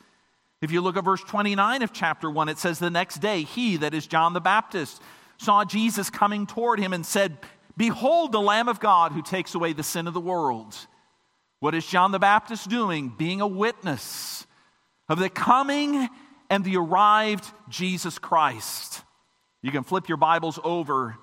If 0.62 0.70
you 0.70 0.80
look 0.80 0.96
at 0.96 1.04
verse 1.04 1.22
29 1.22 1.82
of 1.82 1.92
chapter 1.92 2.30
1, 2.30 2.48
it 2.48 2.58
says, 2.58 2.78
The 2.78 2.90
next 2.90 3.18
day, 3.18 3.42
he, 3.42 3.76
that 3.76 3.94
is 3.94 4.06
John 4.06 4.32
the 4.32 4.40
Baptist, 4.40 5.02
saw 5.38 5.64
Jesus 5.64 6.10
coming 6.10 6.46
toward 6.46 6.78
him 6.78 6.92
and 6.92 7.04
said, 7.04 7.38
Behold 7.76 8.32
the 8.32 8.40
Lamb 8.40 8.68
of 8.68 8.80
God 8.80 9.12
who 9.12 9.22
takes 9.22 9.54
away 9.54 9.72
the 9.72 9.82
sin 9.82 10.06
of 10.06 10.14
the 10.14 10.20
world. 10.20 10.74
What 11.60 11.74
is 11.74 11.86
John 11.86 12.12
the 12.12 12.18
Baptist 12.18 12.68
doing? 12.68 13.08
Being 13.16 13.40
a 13.40 13.46
witness 13.46 14.46
of 15.08 15.18
the 15.18 15.30
coming 15.30 16.08
and 16.50 16.64
the 16.64 16.76
arrived 16.76 17.50
Jesus 17.68 18.18
Christ. 18.18 19.02
You 19.62 19.72
can 19.72 19.82
flip 19.82 20.08
your 20.08 20.18
Bibles 20.18 20.58
over 20.62 21.16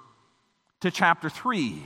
to 0.81 0.91
chapter 0.91 1.29
3. 1.29 1.83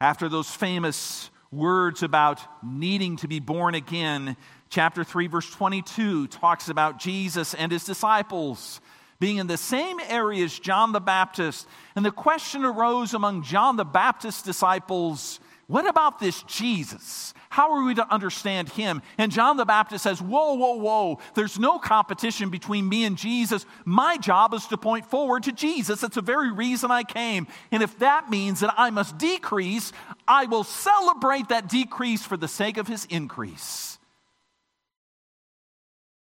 After 0.00 0.28
those 0.28 0.50
famous 0.50 1.30
words 1.50 2.02
about 2.02 2.40
needing 2.64 3.16
to 3.18 3.28
be 3.28 3.38
born 3.38 3.74
again, 3.74 4.36
chapter 4.70 5.04
3, 5.04 5.26
verse 5.26 5.50
22 5.50 6.28
talks 6.28 6.68
about 6.68 6.98
Jesus 6.98 7.54
and 7.54 7.70
his 7.70 7.84
disciples 7.84 8.80
being 9.20 9.36
in 9.36 9.46
the 9.46 9.56
same 9.56 10.00
area 10.08 10.42
as 10.42 10.58
John 10.58 10.90
the 10.90 11.00
Baptist. 11.00 11.68
And 11.94 12.04
the 12.04 12.10
question 12.10 12.64
arose 12.64 13.14
among 13.14 13.44
John 13.44 13.76
the 13.76 13.84
Baptist's 13.84 14.42
disciples 14.42 15.38
what 15.68 15.88
about 15.88 16.18
this 16.18 16.42
Jesus? 16.44 17.32
How 17.48 17.72
are 17.72 17.84
we 17.84 17.94
to 17.94 18.12
understand 18.12 18.68
him? 18.70 19.00
And 19.16 19.30
John 19.30 19.56
the 19.56 19.64
Baptist 19.64 20.04
says, 20.04 20.20
Whoa, 20.20 20.54
whoa, 20.54 20.74
whoa, 20.74 21.18
there's 21.34 21.58
no 21.58 21.78
competition 21.78 22.50
between 22.50 22.88
me 22.88 23.04
and 23.04 23.16
Jesus. 23.16 23.64
My 23.84 24.16
job 24.16 24.54
is 24.54 24.66
to 24.66 24.76
point 24.76 25.06
forward 25.06 25.44
to 25.44 25.52
Jesus. 25.52 26.00
That's 26.00 26.16
the 26.16 26.22
very 26.22 26.50
reason 26.50 26.90
I 26.90 27.04
came. 27.04 27.46
And 27.70 27.82
if 27.82 27.98
that 28.00 28.28
means 28.28 28.60
that 28.60 28.74
I 28.76 28.90
must 28.90 29.18
decrease, 29.18 29.92
I 30.26 30.46
will 30.46 30.64
celebrate 30.64 31.48
that 31.48 31.68
decrease 31.68 32.24
for 32.24 32.36
the 32.36 32.48
sake 32.48 32.76
of 32.76 32.88
his 32.88 33.04
increase. 33.06 33.98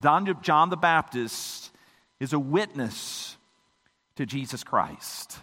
John 0.03 0.25
the 0.25 0.79
Baptist 0.81 1.71
is 2.19 2.33
a 2.33 2.39
witness 2.39 3.37
to 4.17 4.27
Jesus 4.27 4.63
Christ. 4.63 5.39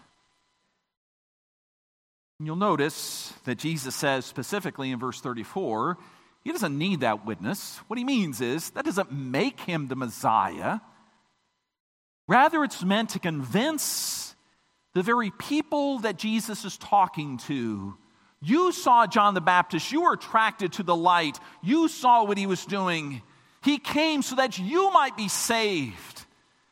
You'll 2.40 2.56
notice 2.56 3.34
that 3.46 3.58
Jesus 3.58 3.96
says 3.96 4.26
specifically 4.26 4.92
in 4.92 5.00
verse 5.00 5.20
34, 5.22 5.98
he 6.44 6.52
doesn't 6.52 6.78
need 6.78 7.00
that 7.00 7.26
witness. 7.26 7.80
What 7.88 7.98
he 7.98 8.06
means 8.06 8.42
is 8.42 8.70
that 8.72 8.86
doesn't 8.86 9.12
make 9.12 9.60
him 9.62 9.88
the 9.88 9.96
Messiah. 9.96 10.80
Rather, 12.28 12.64
it's 12.64 12.84
meant 12.84 13.10
to 13.12 13.20
convince 13.20 14.36
the 14.94 15.02
very 15.02 15.32
people 15.32 16.00
that 16.00 16.18
Jesus 16.18 16.64
is 16.64 16.78
talking 16.78 17.38
to. 17.40 17.98
You 18.40 18.72
saw 18.72 19.08
John 19.08 19.34
the 19.34 19.42
Baptist, 19.42 19.92
you 19.92 20.04
were 20.04 20.14
attracted 20.14 20.74
to 20.74 20.84
the 20.84 20.96
light, 20.96 21.40
you 21.64 21.88
saw 21.88 22.24
what 22.24 22.38
he 22.38 22.46
was 22.46 22.66
doing. 22.66 23.24
He 23.64 23.80
came 23.80 24.22
so 24.22 24.36
that 24.36 24.60
you 24.60 24.92
might 24.92 25.18
be 25.18 25.28
saved. 25.28 26.07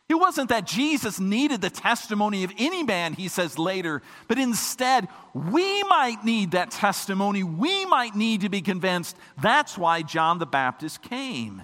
It 0.07 0.15
wasn't 0.15 0.49
that 0.49 0.67
Jesus 0.67 1.19
needed 1.19 1.61
the 1.61 1.71
testimony 1.71 2.43
of 2.43 2.51
any 2.59 2.83
man, 2.83 3.13
he 3.13 3.27
says 3.27 3.57
later, 3.57 4.03
but 4.27 4.37
instead, 4.37 5.07
we 5.33 5.81
might 5.83 6.23
need 6.23 6.51
that 6.51 6.69
testimony. 6.69 7.41
We 7.41 7.85
might 7.85 8.15
need 8.15 8.41
to 8.41 8.49
be 8.49 8.61
convinced. 8.61 9.17
That's 9.41 9.77
why 9.77 10.03
John 10.03 10.37
the 10.37 10.45
Baptist 10.45 11.01
came. 11.01 11.63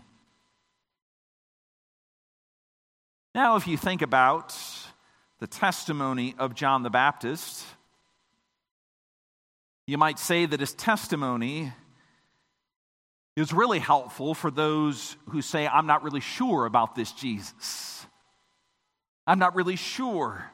Now, 3.36 3.58
if 3.58 3.68
you 3.68 3.78
think 3.78 4.02
about 4.02 4.58
the 5.40 5.48
testimony 5.48 6.34
of 6.40 6.56
John 6.56 6.82
the 6.82 6.90
Baptist, 6.90 7.64
you 9.86 10.00
might 10.00 10.18
say 10.18 10.48
that 10.48 10.60
his 10.60 10.74
testimony 10.74 11.72
is 13.36 13.54
really 13.54 13.80
helpful 13.80 14.34
for 14.34 14.52
those 14.52 15.16
who 15.30 15.42
say, 15.42 15.68
I'm 15.68 15.88
not 15.88 16.04
really 16.04 16.20
sure 16.20 16.66
about 16.66 16.96
this 16.96 17.12
Jesus. 17.12 18.06
I'm 19.28 19.40
not 19.40 19.56
really 19.56 19.76
sure. 19.76 20.52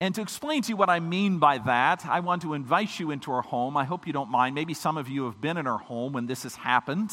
And 0.00 0.14
to 0.16 0.20
explain 0.20 0.62
to 0.62 0.70
you 0.70 0.76
what 0.76 0.90
I 0.90 0.98
mean 0.98 1.38
by 1.38 1.58
that, 1.58 2.04
I 2.06 2.20
want 2.20 2.42
to 2.42 2.54
invite 2.54 2.98
you 2.98 3.12
into 3.12 3.30
our 3.30 3.42
home. 3.42 3.76
I 3.76 3.84
hope 3.84 4.06
you 4.06 4.12
don't 4.12 4.30
mind. 4.30 4.54
Maybe 4.54 4.74
some 4.74 4.96
of 4.96 5.08
you 5.08 5.26
have 5.26 5.40
been 5.40 5.56
in 5.56 5.68
our 5.68 5.78
home 5.78 6.12
when 6.12 6.26
this 6.26 6.42
has 6.42 6.56
happened. 6.56 7.12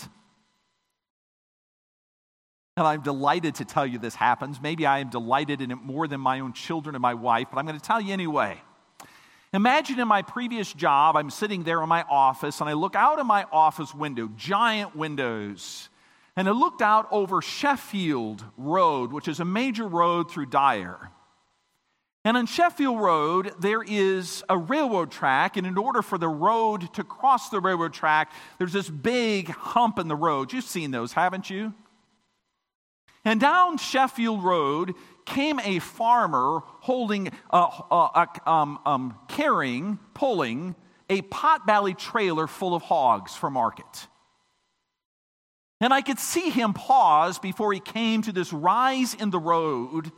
and 2.80 2.88
I'm 2.88 3.02
delighted 3.02 3.56
to 3.56 3.66
tell 3.66 3.86
you 3.86 4.00
this 4.00 4.16
happens. 4.16 4.60
Maybe 4.62 4.86
I 4.86 5.00
am 5.00 5.10
delighted 5.10 5.62
in 5.62 5.70
it 5.70 5.76
more 5.76 6.08
than 6.08 6.22
my 6.22 6.40
own 6.40 6.54
children 6.54 6.96
and 6.96 7.02
my 7.02 7.14
wife, 7.14 7.48
but 7.52 7.60
I'm 7.60 7.66
going 7.66 7.80
to 7.80 7.86
tell 7.86 8.02
you 8.02 8.14
anyway. 8.14 8.60
Imagine 9.54 10.00
in 10.00 10.08
my 10.08 10.22
previous 10.22 10.72
job, 10.72 11.16
I'm 11.16 11.30
sitting 11.30 11.64
there 11.64 11.82
in 11.84 11.90
my 11.90 12.04
office, 12.10 12.62
and 12.62 12.70
I 12.70 12.74
look 12.74 12.96
out 12.96 13.20
of 13.20 13.26
my 13.26 13.46
office 13.52 13.94
window, 13.94 14.30
giant 14.36 14.96
windows, 14.96 15.90
and 16.39 16.48
I 16.48 16.53
looked 16.53 16.81
out 16.81 17.05
over 17.12 17.41
Sheffield 17.41 18.46
Road, 18.55 19.12
which 19.12 19.27
is 19.27 19.41
a 19.41 19.46
major 19.46 19.86
road 19.86 20.31
through 20.31 20.46
Dyer. 20.46 21.12
And 22.24 22.38
on 22.38 22.46
Sheffield 22.46 22.98
Road, 22.98 23.51
there 23.60 23.84
is 23.84 24.41
a 24.48 24.58
railroad 24.58 25.12
track, 25.12 25.58
and 25.58 25.67
in 25.67 25.77
order 25.77 26.01
for 26.01 26.17
the 26.17 26.29
road 26.29 26.93
to 26.93 27.03
cross 27.03 27.50
the 27.50 27.60
railroad 27.60 27.91
track, 27.91 28.31
there's 28.58 28.72
this 28.72 28.89
big 28.89 29.50
hump 29.50 30.00
in 30.00 30.08
the 30.08 30.15
road. 30.15 30.53
You've 30.53 30.63
seen 30.63 30.91
those, 30.91 31.12
haven't 31.12 31.50
you? 31.50 31.74
And 33.25 33.41
down 33.41 33.77
Sheffield 33.77 34.41
Road 34.41 34.93
came 35.25 35.60
a 35.60 35.79
farmer 35.79 36.62
holding, 36.79 37.34
uh, 37.51 37.81
uh, 37.91 38.05
uh, 38.15 38.50
um, 38.50 38.79
um, 38.86 39.17
carrying, 39.27 40.00
pulling 40.13 40.74
a 41.10 41.22
potbelly 41.22 41.98
trailer 41.98 42.48
full 42.48 42.75
of 42.75 42.81
hogs 42.81 43.36
for 43.36 43.50
market. 43.50 44.08
And 45.82 45.94
I 45.94 46.02
could 46.02 46.20
see 46.20 46.50
him 46.50 46.74
pause 46.74 47.40
before 47.40 47.72
he 47.72 47.80
came 47.80 48.22
to 48.24 48.32
this 48.32 48.52
rise 48.52 49.14
in 49.14 49.30
the 49.30 49.40
road 49.40 50.12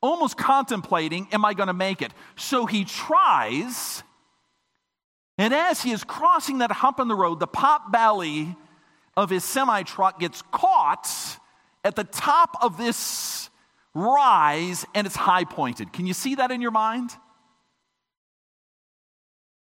almost 0.00 0.36
contemplating, 0.36 1.28
Am 1.32 1.44
I 1.44 1.54
going 1.54 1.66
to 1.66 1.74
make 1.74 2.02
it? 2.02 2.12
So 2.36 2.66
he 2.66 2.84
tries, 2.84 4.02
and 5.36 5.52
as 5.52 5.82
he 5.82 5.90
is 5.90 6.04
crossing 6.04 6.58
that 6.58 6.70
hump 6.70 7.00
in 7.00 7.08
the 7.08 7.14
road, 7.14 7.40
the 7.40 7.46
pop 7.46 7.92
belly 7.92 8.56
of 9.16 9.30
his 9.30 9.44
semi 9.44 9.82
truck 9.82 10.20
gets 10.20 10.42
caught 10.52 11.08
at 11.84 11.96
the 11.96 12.04
top 12.04 12.56
of 12.62 12.78
this 12.78 13.50
rise 13.94 14.84
and 14.94 15.06
it's 15.06 15.16
high 15.16 15.44
pointed. 15.44 15.92
Can 15.92 16.06
you 16.06 16.14
see 16.14 16.36
that 16.36 16.50
in 16.50 16.60
your 16.60 16.70
mind? 16.70 17.10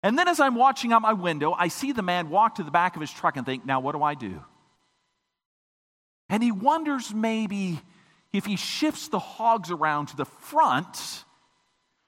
And 0.02 0.20
then 0.20 0.28
as 0.28 0.40
I'm 0.40 0.56
watching 0.56 0.92
out 0.92 1.02
my 1.02 1.14
window, 1.14 1.54
I 1.58 1.70
see 1.70 1.94
the 1.94 2.02
man 2.02 2.30
walk 2.30 2.56
to 2.56 2.64
the 2.64 2.72
back 2.72 2.96
of 2.96 3.02
his 3.02 3.12
truck 3.12 3.38
and 3.38 3.46
think, 3.46 3.66
now 3.66 3.80
what 3.80 3.94
do 3.94 4.04
I 4.04 4.16
do? 4.16 4.42
And 6.30 6.42
he 6.42 6.52
wonders 6.52 7.14
maybe 7.14 7.80
if 8.32 8.46
he 8.46 8.56
shifts 8.56 9.10
the 9.10 9.20
hogs 9.20 9.70
around 9.70 10.08
to 10.08 10.18
the 10.18 10.26
front, 10.26 11.24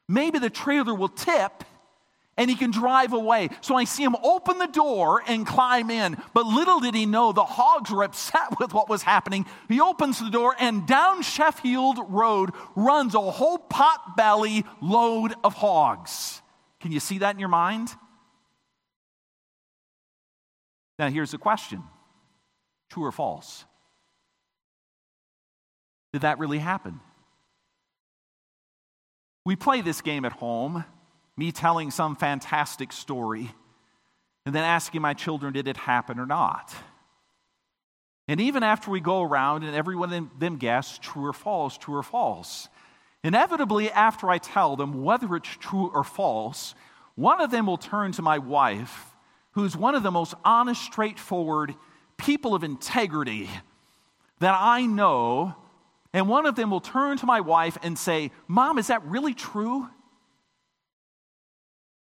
maybe 0.10 0.40
the 0.40 0.50
trailer 0.50 0.96
will 0.96 1.10
tip 1.10 1.64
and 2.38 2.50
he 2.50 2.56
can 2.56 2.72
drive 2.72 3.14
away. 3.14 3.50
So 3.62 3.76
I 3.76 3.86
see 3.86 4.04
him 4.04 4.16
open 4.22 4.58
the 4.58 4.68
door 4.68 5.22
and 5.26 5.48
climb 5.48 5.90
in. 5.90 6.18
But 6.34 6.46
little 6.46 6.80
did 6.80 6.94
he 6.94 7.06
know 7.06 7.32
the 7.32 7.46
hogs 7.46 7.92
were 7.92 8.04
upset 8.04 8.60
with 8.60 8.74
what 8.74 8.90
was 8.90 9.04
happening. 9.04 9.46
He 9.70 9.80
opens 9.80 10.20
the 10.20 10.30
door 10.30 10.56
and 10.60 10.86
down 10.86 11.22
Sheffield 11.22 12.00
Road 12.10 12.52
runs 12.76 13.16
a 13.16 13.22
whole 13.22 13.58
pot 13.58 14.18
belly 14.18 14.66
load 14.82 15.34
of 15.44 15.54
hogs. 15.54 16.42
Can 16.80 16.92
you 16.92 17.00
see 17.00 17.20
that 17.20 17.36
in 17.36 17.40
your 17.40 17.50
mind? 17.50 17.90
Now, 20.98 21.10
here's 21.10 21.32
the 21.32 21.38
question 21.38 21.84
true 22.90 23.06
or 23.06 23.12
false? 23.12 23.66
Did 26.16 26.22
that 26.22 26.40
really 26.40 26.60
happen? 26.60 27.02
We 29.44 29.58
play 29.58 29.82
this 29.82 30.00
game 30.00 30.24
at 30.24 30.32
home, 30.32 30.86
me 31.36 31.52
telling 31.52 31.92
some 31.92 32.16
fantastic 32.16 32.94
story, 32.94 33.52
and 34.46 34.56
then 34.56 34.64
asking 34.64 35.02
my 35.02 35.14
children, 35.14 35.52
did 35.52 35.68
it 35.68 35.76
happen 35.76 36.18
or 36.18 36.26
not? 36.26 36.74
And 38.30 38.40
even 38.40 38.64
after 38.64 38.92
we 38.92 39.02
go 39.02 39.24
around 39.24 39.66
and 39.66 39.76
everyone 39.76 40.14
of 40.14 40.40
them 40.40 40.56
guess 40.56 40.98
true 41.00 41.26
or 41.26 41.34
false, 41.34 41.78
true 41.78 41.96
or 41.96 42.04
false, 42.04 42.70
inevitably 43.22 43.92
after 43.92 44.30
I 44.30 44.38
tell 44.38 44.78
them 44.78 45.04
whether 45.04 45.36
it's 45.36 45.50
true 45.60 45.92
or 45.94 46.06
false, 46.06 46.76
one 47.16 47.42
of 47.42 47.52
them 47.52 47.66
will 47.66 47.76
turn 47.76 48.14
to 48.14 48.22
my 48.22 48.38
wife, 48.38 49.12
who's 49.52 49.76
one 49.76 49.96
of 49.96 50.04
the 50.04 50.12
most 50.12 50.34
honest, 50.46 50.82
straightforward 50.82 51.76
people 52.16 52.56
of 52.56 52.64
integrity 52.64 53.50
that 54.40 54.56
I 54.58 54.86
know 54.86 55.56
and 56.16 56.30
one 56.30 56.46
of 56.46 56.56
them 56.56 56.72
will 56.72 56.80
turn 56.80 57.18
to 57.18 57.26
my 57.26 57.42
wife 57.42 57.78
and 57.84 58.00
say, 58.00 58.32
Mom, 58.48 58.80
is 58.80 58.88
that 58.88 59.04
really 59.04 59.34
true? 59.34 59.86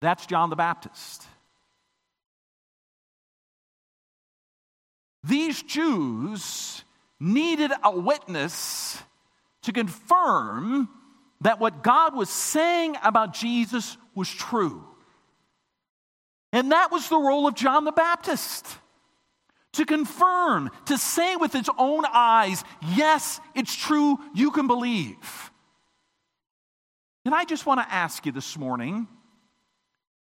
That's 0.02 0.26
John 0.26 0.50
the 0.50 0.56
Baptist. 0.56 1.28
These 5.24 5.62
Jews 5.62 6.84
needed 7.20 7.72
a 7.84 7.96
witness 7.96 8.98
to 9.62 9.72
confirm 9.72 10.90
that 11.42 11.60
what 11.60 11.84
God 11.84 12.16
was 12.16 12.32
saying 12.32 12.96
about 13.04 13.36
Jesus 13.36 13.96
was 14.16 14.28
true. 14.28 14.84
And 16.52 16.72
that 16.72 16.92
was 16.92 17.10
the 17.10 17.20
role 17.20 17.46
of 17.46 17.54
John 17.54 17.84
the 17.84 17.92
Baptist 17.92 18.66
to 19.74 19.86
confirm, 19.86 20.72
to 20.86 20.98
say 20.98 21.36
with 21.36 21.56
its 21.56 21.70
own 21.78 22.04
eyes, 22.12 22.64
yes, 22.96 23.40
it's 23.56 23.76
true, 23.76 24.18
you 24.34 24.52
can 24.52 24.68
believe. 24.68 25.52
And 27.26 27.36
I 27.36 27.46
just 27.46 27.66
want 27.66 27.80
to 27.82 27.94
ask 27.94 28.26
you 28.26 28.32
this 28.32 28.58
morning, 28.58 29.08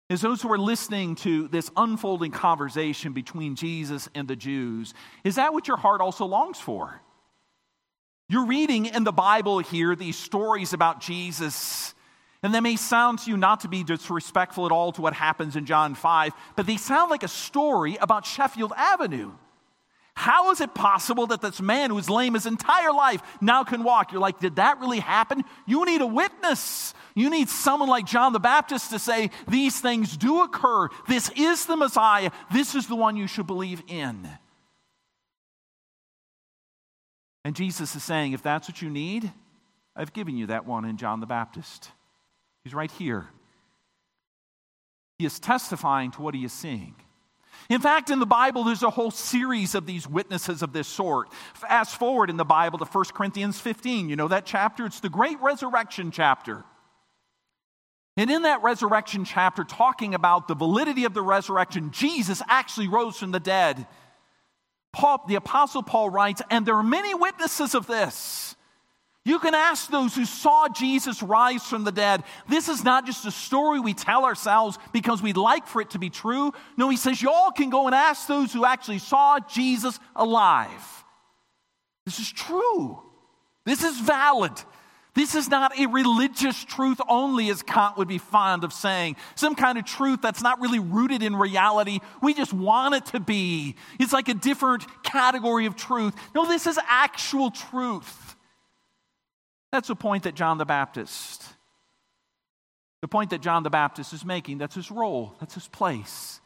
as 0.10 0.22
those 0.22 0.42
who 0.42 0.52
are 0.52 0.58
listening 0.58 1.16
to 1.16 1.48
this 1.48 1.72
unfolding 1.76 2.32
conversation 2.32 3.14
between 3.14 3.56
Jesus 3.56 4.08
and 4.14 4.28
the 4.28 4.36
Jews, 4.36 4.94
is 5.24 5.36
that 5.36 5.52
what 5.52 5.68
your 5.68 5.78
heart 5.78 6.00
also 6.00 6.26
longs 6.26 6.60
for? 6.60 7.02
You're 8.30 8.46
reading 8.46 8.86
in 8.86 9.04
the 9.04 9.12
Bible 9.12 9.60
here 9.60 9.96
these 9.96 10.16
stories 10.16 10.74
about 10.74 11.02
Jesus 11.02 11.95
and 12.46 12.54
they 12.54 12.60
may 12.60 12.76
sound 12.76 13.18
to 13.18 13.32
you 13.32 13.38
not 13.38 13.62
to 13.62 13.68
be 13.68 13.84
disrespectful 13.84 14.68
at 14.68 14.72
all 14.72 14.92
to 14.92 15.02
what 15.02 15.14
happens 15.14 15.56
in 15.56 15.66
John 15.66 15.96
5, 15.96 16.32
but 16.56 16.68
they 16.68 16.78
sound 16.78 17.10
like 17.10 17.24
a 17.24 17.28
story 17.28 17.98
about 18.00 18.24
Sheffield 18.24 18.72
Avenue. 18.78 19.32
How 20.14 20.52
is 20.52 20.62
it 20.62 20.76
possible 20.76 21.26
that 21.28 21.42
this 21.42 21.60
man 21.60 21.90
who's 21.90 22.08
lame 22.08 22.36
his 22.36 22.46
entire 22.46 22.92
life 22.92 23.24
now 23.42 23.64
can 23.64 23.84
walk? 23.84 24.12
You're 24.12 24.22
like, 24.22 24.40
did 24.40 24.58
that 24.58 24.80
really 24.80 25.00
happen? 25.00 25.44
You 25.66 25.86
need 25.86 26.02
a 26.02 26.06
witness. 26.06 26.94
You 27.16 27.32
need 27.32 27.50
someone 27.50 27.90
like 27.90 28.06
John 28.06 28.32
the 28.32 28.40
Baptist 28.40 28.92
to 28.92 29.00
say, 29.00 29.32
these 29.48 29.82
things 29.82 30.16
do 30.16 30.44
occur. 30.44 30.90
This 31.08 31.32
is 31.36 31.66
the 31.66 31.76
Messiah. 31.76 32.30
This 32.54 32.76
is 32.76 32.86
the 32.86 32.96
one 32.96 33.18
you 33.18 33.26
should 33.26 33.48
believe 33.48 33.82
in. 33.88 34.30
And 37.44 37.56
Jesus 37.56 37.96
is 37.96 38.04
saying, 38.04 38.34
if 38.34 38.44
that's 38.44 38.70
what 38.70 38.84
you 38.84 38.92
need, 38.92 39.32
I've 39.96 40.14
given 40.14 40.38
you 40.38 40.46
that 40.46 40.68
one 40.68 40.86
in 40.86 40.98
John 40.98 41.22
the 41.22 41.26
Baptist. 41.26 41.90
He's 42.66 42.74
right 42.74 42.92
here. 42.92 43.28
He 45.20 45.26
is 45.26 45.40
testifying 45.40 46.12
to 46.12 46.22
what 46.22 46.34
he 46.34 46.44
is 46.44 46.52
seeing. 46.52 46.96
In 47.70 47.80
fact, 47.80 48.10
in 48.10 48.20
the 48.20 48.26
Bible, 48.26 48.64
there's 48.64 48.84
a 48.84 48.90
whole 48.90 49.12
series 49.12 49.76
of 49.76 49.86
these 49.86 50.08
witnesses 50.08 50.62
of 50.62 50.74
this 50.74 50.88
sort. 50.88 51.32
Fast 51.54 51.98
forward 51.98 52.30
in 52.30 52.38
the 52.38 52.44
Bible 52.44 52.80
to 52.80 52.86
1 52.86 53.06
Corinthians 53.14 53.60
15. 53.60 54.10
You 54.10 54.16
know 54.16 54.28
that 54.28 54.46
chapter? 54.46 54.86
It's 54.86 55.00
the 55.00 55.10
great 55.10 55.40
resurrection 55.42 56.12
chapter. 56.12 56.66
And 58.18 58.32
in 58.32 58.42
that 58.42 58.64
resurrection 58.64 59.26
chapter, 59.26 59.64
talking 59.64 60.16
about 60.16 60.48
the 60.48 60.56
validity 60.56 61.06
of 61.06 61.14
the 61.14 61.22
resurrection, 61.22 61.92
Jesus 61.92 62.42
actually 62.50 62.88
rose 62.88 63.18
from 63.18 63.32
the 63.32 63.40
dead. 63.40 63.86
Paul, 64.92 65.24
the 65.28 65.36
Apostle 65.36 65.84
Paul 65.84 66.10
writes, 66.10 66.42
and 66.50 66.66
there 66.66 66.76
are 66.76 66.84
many 66.84 67.14
witnesses 67.14 67.76
of 67.76 67.86
this. 67.86 68.56
You 69.26 69.40
can 69.40 69.56
ask 69.56 69.90
those 69.90 70.16
who 70.16 70.24
saw 70.24 70.70
Jesus 70.70 71.24
rise 71.24 71.64
from 71.64 71.84
the 71.84 71.92
dead. 71.92 72.24
This 72.48 72.70
is 72.70 72.84
not 72.84 73.08
just 73.08 73.26
a 73.26 73.32
story 73.32 73.80
we 73.80 73.96
tell 73.96 74.24
ourselves 74.24 74.78
because 74.94 75.20
we'd 75.20 75.36
like 75.36 75.66
for 75.66 75.82
it 75.82 75.90
to 75.90 76.00
be 76.00 76.12
true. 76.12 76.54
No, 76.78 76.90
he 76.90 76.96
says, 76.96 77.24
Y'all 77.24 77.52
can 77.52 77.72
go 77.72 77.88
and 77.88 77.96
ask 77.96 78.28
those 78.28 78.54
who 78.54 78.66
actually 78.66 79.00
saw 79.00 79.40
Jesus 79.40 80.00
alive. 80.16 81.04
This 82.06 82.20
is 82.20 82.32
true. 82.32 83.02
This 83.66 83.84
is 83.84 84.00
valid. 84.00 84.54
This 85.16 85.34
is 85.34 85.50
not 85.50 85.80
a 85.80 85.88
religious 85.88 86.64
truth 86.64 87.00
only, 87.10 87.50
as 87.50 87.64
Kant 87.64 87.98
would 87.98 88.08
be 88.08 88.20
fond 88.20 88.64
of 88.64 88.74
saying. 88.74 89.16
Some 89.34 89.56
kind 89.56 89.80
of 89.80 89.86
truth 89.86 90.22
that's 90.22 90.44
not 90.44 90.62
really 90.62 90.78
rooted 90.78 91.24
in 91.24 91.36
reality. 91.36 92.00
We 92.22 92.36
just 92.36 92.54
want 92.54 92.94
it 92.94 93.06
to 93.08 93.20
be. 93.20 93.76
It's 93.98 94.14
like 94.14 94.28
a 94.28 94.36
different 94.36 94.86
category 95.04 95.66
of 95.66 95.76
truth. 95.76 96.14
No, 96.36 96.46
this 96.46 96.68
is 96.68 96.78
actual 96.88 97.50
truth. 97.50 98.36
That's 99.76 99.90
the 99.90 99.96
point 99.96 100.24
that 100.24 100.36
John 100.36 100.58
the 100.58 100.64
Baptist, 100.64 101.44
the 103.02 103.10
point 103.10 103.32
that 103.32 103.42
John 103.42 103.64
the 103.64 103.70
Baptist 103.70 104.14
is 104.14 104.24
making. 104.24 104.58
That's 104.58 104.74
his 104.74 104.90
role, 104.90 105.36
that's 105.42 105.54
his 105.54 105.68
place. 105.68 106.40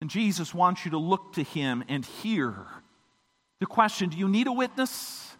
And 0.00 0.08
Jesus 0.08 0.54
wants 0.54 0.86
you 0.86 0.92
to 0.92 0.96
look 0.96 1.34
to 1.34 1.42
him 1.42 1.84
and 1.86 2.02
hear 2.02 2.54
the 3.58 3.66
question 3.66 4.08
do 4.08 4.16
you 4.16 4.26
need 4.26 4.46
a 4.46 4.52
witness? 4.52 5.36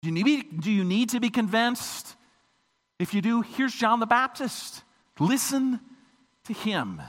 Do 0.00 0.08
you 0.08 0.24
need, 0.24 0.62
do 0.62 0.70
you 0.70 0.84
need 0.84 1.10
to 1.10 1.20
be 1.20 1.28
convinced? 1.28 2.16
If 2.98 3.12
you 3.12 3.20
do, 3.20 3.42
here's 3.42 3.74
John 3.74 4.00
the 4.00 4.06
Baptist. 4.06 4.82
Listen 5.18 5.80
to 6.44 6.54
him. 6.54 7.02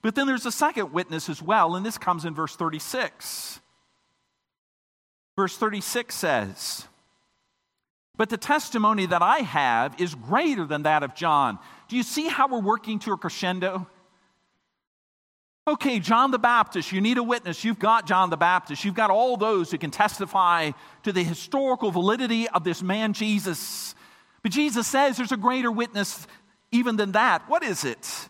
But 0.00 0.14
then 0.14 0.26
there's 0.26 0.46
a 0.46 0.52
second 0.52 0.94
witness 0.94 1.28
as 1.28 1.42
well, 1.42 1.76
and 1.76 1.84
this 1.84 1.98
comes 1.98 2.24
in 2.24 2.34
verse 2.34 2.56
36. 2.56 3.60
Verse 5.36 5.56
36 5.56 6.14
says, 6.14 6.86
But 8.16 8.30
the 8.30 8.38
testimony 8.38 9.06
that 9.06 9.22
I 9.22 9.38
have 9.38 10.00
is 10.00 10.14
greater 10.14 10.64
than 10.64 10.84
that 10.84 11.02
of 11.02 11.14
John. 11.14 11.58
Do 11.88 11.96
you 11.96 12.02
see 12.02 12.28
how 12.28 12.48
we're 12.48 12.60
working 12.60 12.98
to 13.00 13.12
a 13.12 13.16
crescendo? 13.16 13.86
Okay, 15.68 15.98
John 15.98 16.30
the 16.30 16.38
Baptist, 16.38 16.92
you 16.92 17.00
need 17.00 17.18
a 17.18 17.22
witness. 17.22 17.64
You've 17.64 17.80
got 17.80 18.06
John 18.06 18.30
the 18.30 18.36
Baptist. 18.36 18.84
You've 18.84 18.94
got 18.94 19.10
all 19.10 19.36
those 19.36 19.70
who 19.70 19.78
can 19.78 19.90
testify 19.90 20.70
to 21.02 21.12
the 21.12 21.24
historical 21.24 21.90
validity 21.90 22.48
of 22.48 22.62
this 22.62 22.82
man, 22.82 23.12
Jesus. 23.12 23.94
But 24.42 24.52
Jesus 24.52 24.86
says 24.86 25.16
there's 25.16 25.32
a 25.32 25.36
greater 25.36 25.72
witness 25.72 26.26
even 26.70 26.96
than 26.96 27.12
that. 27.12 27.48
What 27.48 27.64
is 27.64 27.84
it? 27.84 28.28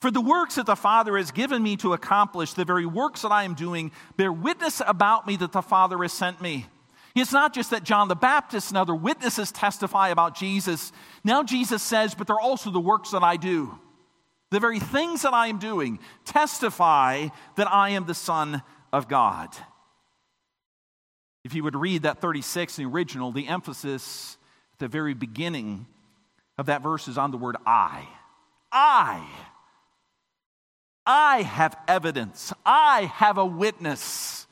For 0.00 0.10
the 0.10 0.20
works 0.20 0.56
that 0.56 0.66
the 0.66 0.76
Father 0.76 1.16
has 1.16 1.30
given 1.30 1.62
me 1.62 1.76
to 1.78 1.94
accomplish, 1.94 2.52
the 2.52 2.64
very 2.64 2.86
works 2.86 3.22
that 3.22 3.32
I 3.32 3.44
am 3.44 3.54
doing, 3.54 3.92
bear 4.16 4.32
witness 4.32 4.82
about 4.86 5.26
me 5.26 5.36
that 5.36 5.52
the 5.52 5.62
Father 5.62 5.98
has 5.98 6.12
sent 6.12 6.40
me. 6.40 6.66
It's 7.14 7.32
not 7.32 7.54
just 7.54 7.70
that 7.70 7.82
John 7.82 8.08
the 8.08 8.14
Baptist 8.14 8.68
and 8.68 8.76
other 8.76 8.94
witnesses 8.94 9.50
testify 9.50 10.10
about 10.10 10.36
Jesus. 10.36 10.92
Now 11.24 11.42
Jesus 11.42 11.82
says, 11.82 12.14
but 12.14 12.26
they're 12.26 12.38
also 12.38 12.70
the 12.70 12.78
works 12.78 13.12
that 13.12 13.22
I 13.22 13.36
do. 13.36 13.78
The 14.50 14.60
very 14.60 14.78
things 14.78 15.22
that 15.22 15.32
I 15.32 15.46
am 15.46 15.58
doing 15.58 15.98
testify 16.26 17.28
that 17.56 17.72
I 17.72 17.90
am 17.90 18.04
the 18.04 18.14
Son 18.14 18.62
of 18.92 19.08
God. 19.08 19.48
If 21.42 21.54
you 21.54 21.64
would 21.64 21.74
read 21.74 22.02
that 22.02 22.20
36 22.20 22.78
in 22.78 22.84
the 22.84 22.90
original, 22.90 23.32
the 23.32 23.48
emphasis 23.48 24.36
at 24.74 24.78
the 24.80 24.88
very 24.88 25.14
beginning 25.14 25.86
of 26.58 26.66
that 26.66 26.82
verse 26.82 27.08
is 27.08 27.16
on 27.16 27.30
the 27.30 27.38
word 27.38 27.56
I. 27.64 28.06
I. 28.70 29.26
I 31.06 31.42
have 31.42 31.76
evidence. 31.86 32.52
I 32.64 33.10
have 33.14 33.38
a 33.38 33.46
witness. 33.46 34.46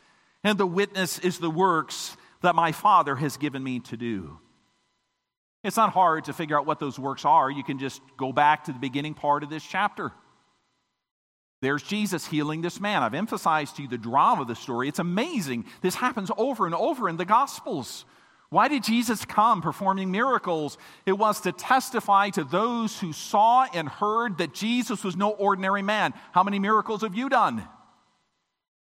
And 0.44 0.58
the 0.58 0.66
witness 0.66 1.18
is 1.18 1.38
the 1.38 1.50
works 1.50 2.16
that 2.42 2.54
my 2.54 2.72
Father 2.72 3.16
has 3.16 3.36
given 3.36 3.62
me 3.62 3.80
to 3.80 3.96
do. 3.96 4.38
It's 5.64 5.78
not 5.78 5.90
hard 5.90 6.26
to 6.26 6.34
figure 6.34 6.58
out 6.58 6.66
what 6.66 6.78
those 6.78 6.98
works 6.98 7.24
are. 7.24 7.50
You 7.50 7.64
can 7.64 7.78
just 7.78 8.02
go 8.18 8.32
back 8.32 8.64
to 8.64 8.72
the 8.72 8.78
beginning 8.78 9.14
part 9.14 9.42
of 9.42 9.50
this 9.50 9.64
chapter. 9.64 10.12
There's 11.62 11.82
Jesus 11.82 12.26
healing 12.26 12.60
this 12.60 12.78
man. 12.78 13.02
I've 13.02 13.14
emphasized 13.14 13.76
to 13.76 13.82
you 13.82 13.88
the 13.88 13.96
drama 13.96 14.42
of 14.42 14.48
the 14.48 14.54
story. 14.54 14.86
It's 14.86 14.98
amazing. 14.98 15.64
This 15.80 15.94
happens 15.94 16.30
over 16.36 16.66
and 16.66 16.74
over 16.74 17.08
in 17.08 17.16
the 17.16 17.24
Gospels. 17.24 18.04
Why 18.54 18.68
did 18.68 18.84
Jesus 18.84 19.24
come 19.24 19.62
performing 19.62 20.12
miracles? 20.12 20.78
It 21.06 21.18
was 21.18 21.40
to 21.40 21.50
testify 21.50 22.30
to 22.30 22.44
those 22.44 23.00
who 23.00 23.12
saw 23.12 23.66
and 23.74 23.88
heard 23.88 24.38
that 24.38 24.54
Jesus 24.54 25.02
was 25.02 25.16
no 25.16 25.30
ordinary 25.30 25.82
man. 25.82 26.14
How 26.30 26.44
many 26.44 26.60
miracles 26.60 27.02
have 27.02 27.16
you 27.16 27.28
done? 27.28 27.66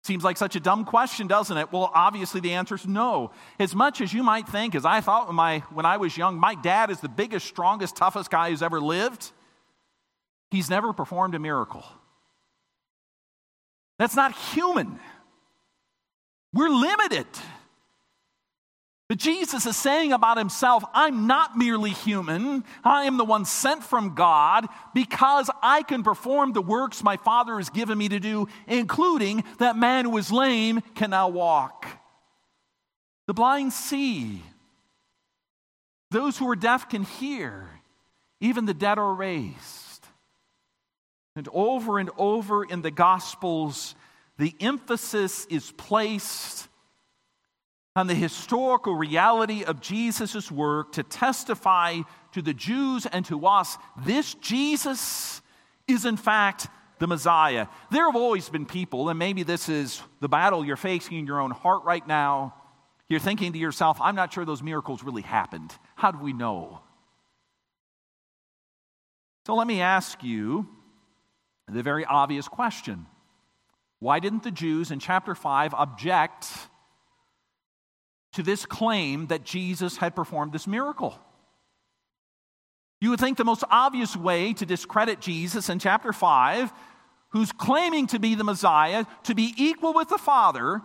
Seems 0.04 0.22
like 0.22 0.36
such 0.36 0.56
a 0.56 0.60
dumb 0.60 0.84
question, 0.84 1.26
doesn't 1.26 1.56
it? 1.56 1.72
Well, 1.72 1.90
obviously 1.94 2.42
the 2.42 2.52
answer 2.52 2.74
is 2.74 2.86
no. 2.86 3.30
As 3.58 3.74
much 3.74 4.02
as 4.02 4.12
you 4.12 4.22
might 4.22 4.46
think, 4.46 4.74
as 4.74 4.84
I 4.84 5.00
thought 5.00 5.26
when, 5.26 5.36
my, 5.36 5.60
when 5.72 5.86
I 5.86 5.96
was 5.96 6.18
young, 6.18 6.38
my 6.38 6.54
dad 6.54 6.90
is 6.90 7.00
the 7.00 7.08
biggest, 7.08 7.46
strongest, 7.46 7.96
toughest 7.96 8.30
guy 8.30 8.50
who's 8.50 8.62
ever 8.62 8.78
lived, 8.78 9.32
he's 10.50 10.68
never 10.68 10.92
performed 10.92 11.34
a 11.34 11.38
miracle. 11.38 11.86
That's 13.98 14.16
not 14.16 14.36
human. 14.36 15.00
We're 16.52 16.68
limited. 16.68 17.26
But 19.08 19.18
Jesus 19.18 19.66
is 19.66 19.76
saying 19.76 20.12
about 20.12 20.36
himself, 20.36 20.82
I'm 20.92 21.28
not 21.28 21.56
merely 21.56 21.90
human. 21.90 22.64
I 22.82 23.04
am 23.04 23.18
the 23.18 23.24
one 23.24 23.44
sent 23.44 23.84
from 23.84 24.16
God 24.16 24.66
because 24.94 25.48
I 25.62 25.84
can 25.84 26.02
perform 26.02 26.52
the 26.52 26.62
works 26.62 27.04
my 27.04 27.16
Father 27.16 27.56
has 27.56 27.70
given 27.70 27.98
me 27.98 28.08
to 28.08 28.18
do, 28.18 28.48
including 28.66 29.44
that 29.58 29.76
man 29.76 30.06
who 30.06 30.16
is 30.16 30.32
lame 30.32 30.80
can 30.96 31.10
now 31.10 31.28
walk. 31.28 31.86
The 33.28 33.34
blind 33.34 33.72
see. 33.72 34.42
Those 36.10 36.36
who 36.36 36.48
are 36.50 36.56
deaf 36.56 36.88
can 36.88 37.04
hear. 37.04 37.68
Even 38.40 38.64
the 38.64 38.74
dead 38.74 38.98
are 38.98 39.14
raised. 39.14 40.04
And 41.36 41.48
over 41.52 42.00
and 42.00 42.10
over 42.16 42.64
in 42.64 42.82
the 42.82 42.90
Gospels, 42.90 43.94
the 44.36 44.54
emphasis 44.58 45.46
is 45.46 45.70
placed 45.72 46.68
on 47.96 48.06
the 48.06 48.14
historical 48.14 48.94
reality 48.94 49.64
of 49.64 49.80
Jesus' 49.80 50.52
work 50.52 50.92
to 50.92 51.02
testify 51.02 52.00
to 52.32 52.42
the 52.42 52.52
Jews 52.52 53.06
and 53.06 53.24
to 53.24 53.46
us 53.46 53.78
this 54.04 54.34
Jesus 54.34 55.40
is, 55.88 56.04
in 56.04 56.18
fact, 56.18 56.68
the 56.98 57.06
Messiah. 57.06 57.66
There 57.90 58.04
have 58.04 58.14
always 58.14 58.48
been 58.48 58.66
people, 58.66 59.08
and 59.08 59.18
maybe 59.18 59.42
this 59.42 59.68
is 59.68 60.02
the 60.20 60.28
battle 60.28 60.64
you're 60.64 60.76
facing 60.76 61.18
in 61.18 61.26
your 61.26 61.40
own 61.40 61.50
heart 61.50 61.84
right 61.84 62.06
now. 62.06 62.54
You're 63.08 63.20
thinking 63.20 63.52
to 63.52 63.58
yourself, 63.58 63.98
I'm 64.00 64.14
not 64.14 64.32
sure 64.32 64.44
those 64.44 64.62
miracles 64.62 65.02
really 65.02 65.22
happened. 65.22 65.72
How 65.94 66.10
do 66.10 66.18
we 66.18 66.32
know? 66.32 66.80
So 69.46 69.54
let 69.54 69.66
me 69.66 69.80
ask 69.80 70.22
you 70.22 70.68
the 71.68 71.82
very 71.82 72.04
obvious 72.04 72.48
question 72.48 73.06
Why 74.00 74.18
didn't 74.18 74.42
the 74.42 74.50
Jews 74.50 74.90
in 74.90 74.98
chapter 74.98 75.34
5 75.34 75.72
object? 75.72 76.46
To 78.36 78.42
this 78.42 78.66
claim 78.66 79.28
that 79.28 79.44
Jesus 79.44 79.96
had 79.96 80.14
performed 80.14 80.52
this 80.52 80.66
miracle. 80.66 81.18
You 83.00 83.08
would 83.10 83.20
think 83.20 83.38
the 83.38 83.46
most 83.46 83.64
obvious 83.70 84.14
way 84.14 84.52
to 84.54 84.66
discredit 84.66 85.20
Jesus 85.20 85.70
in 85.70 85.78
chapter 85.78 86.12
5, 86.12 86.70
who's 87.30 87.50
claiming 87.50 88.06
to 88.08 88.18
be 88.18 88.34
the 88.34 88.44
Messiah, 88.44 89.06
to 89.24 89.34
be 89.34 89.54
equal 89.56 89.94
with 89.94 90.10
the 90.10 90.18
Father, 90.18 90.82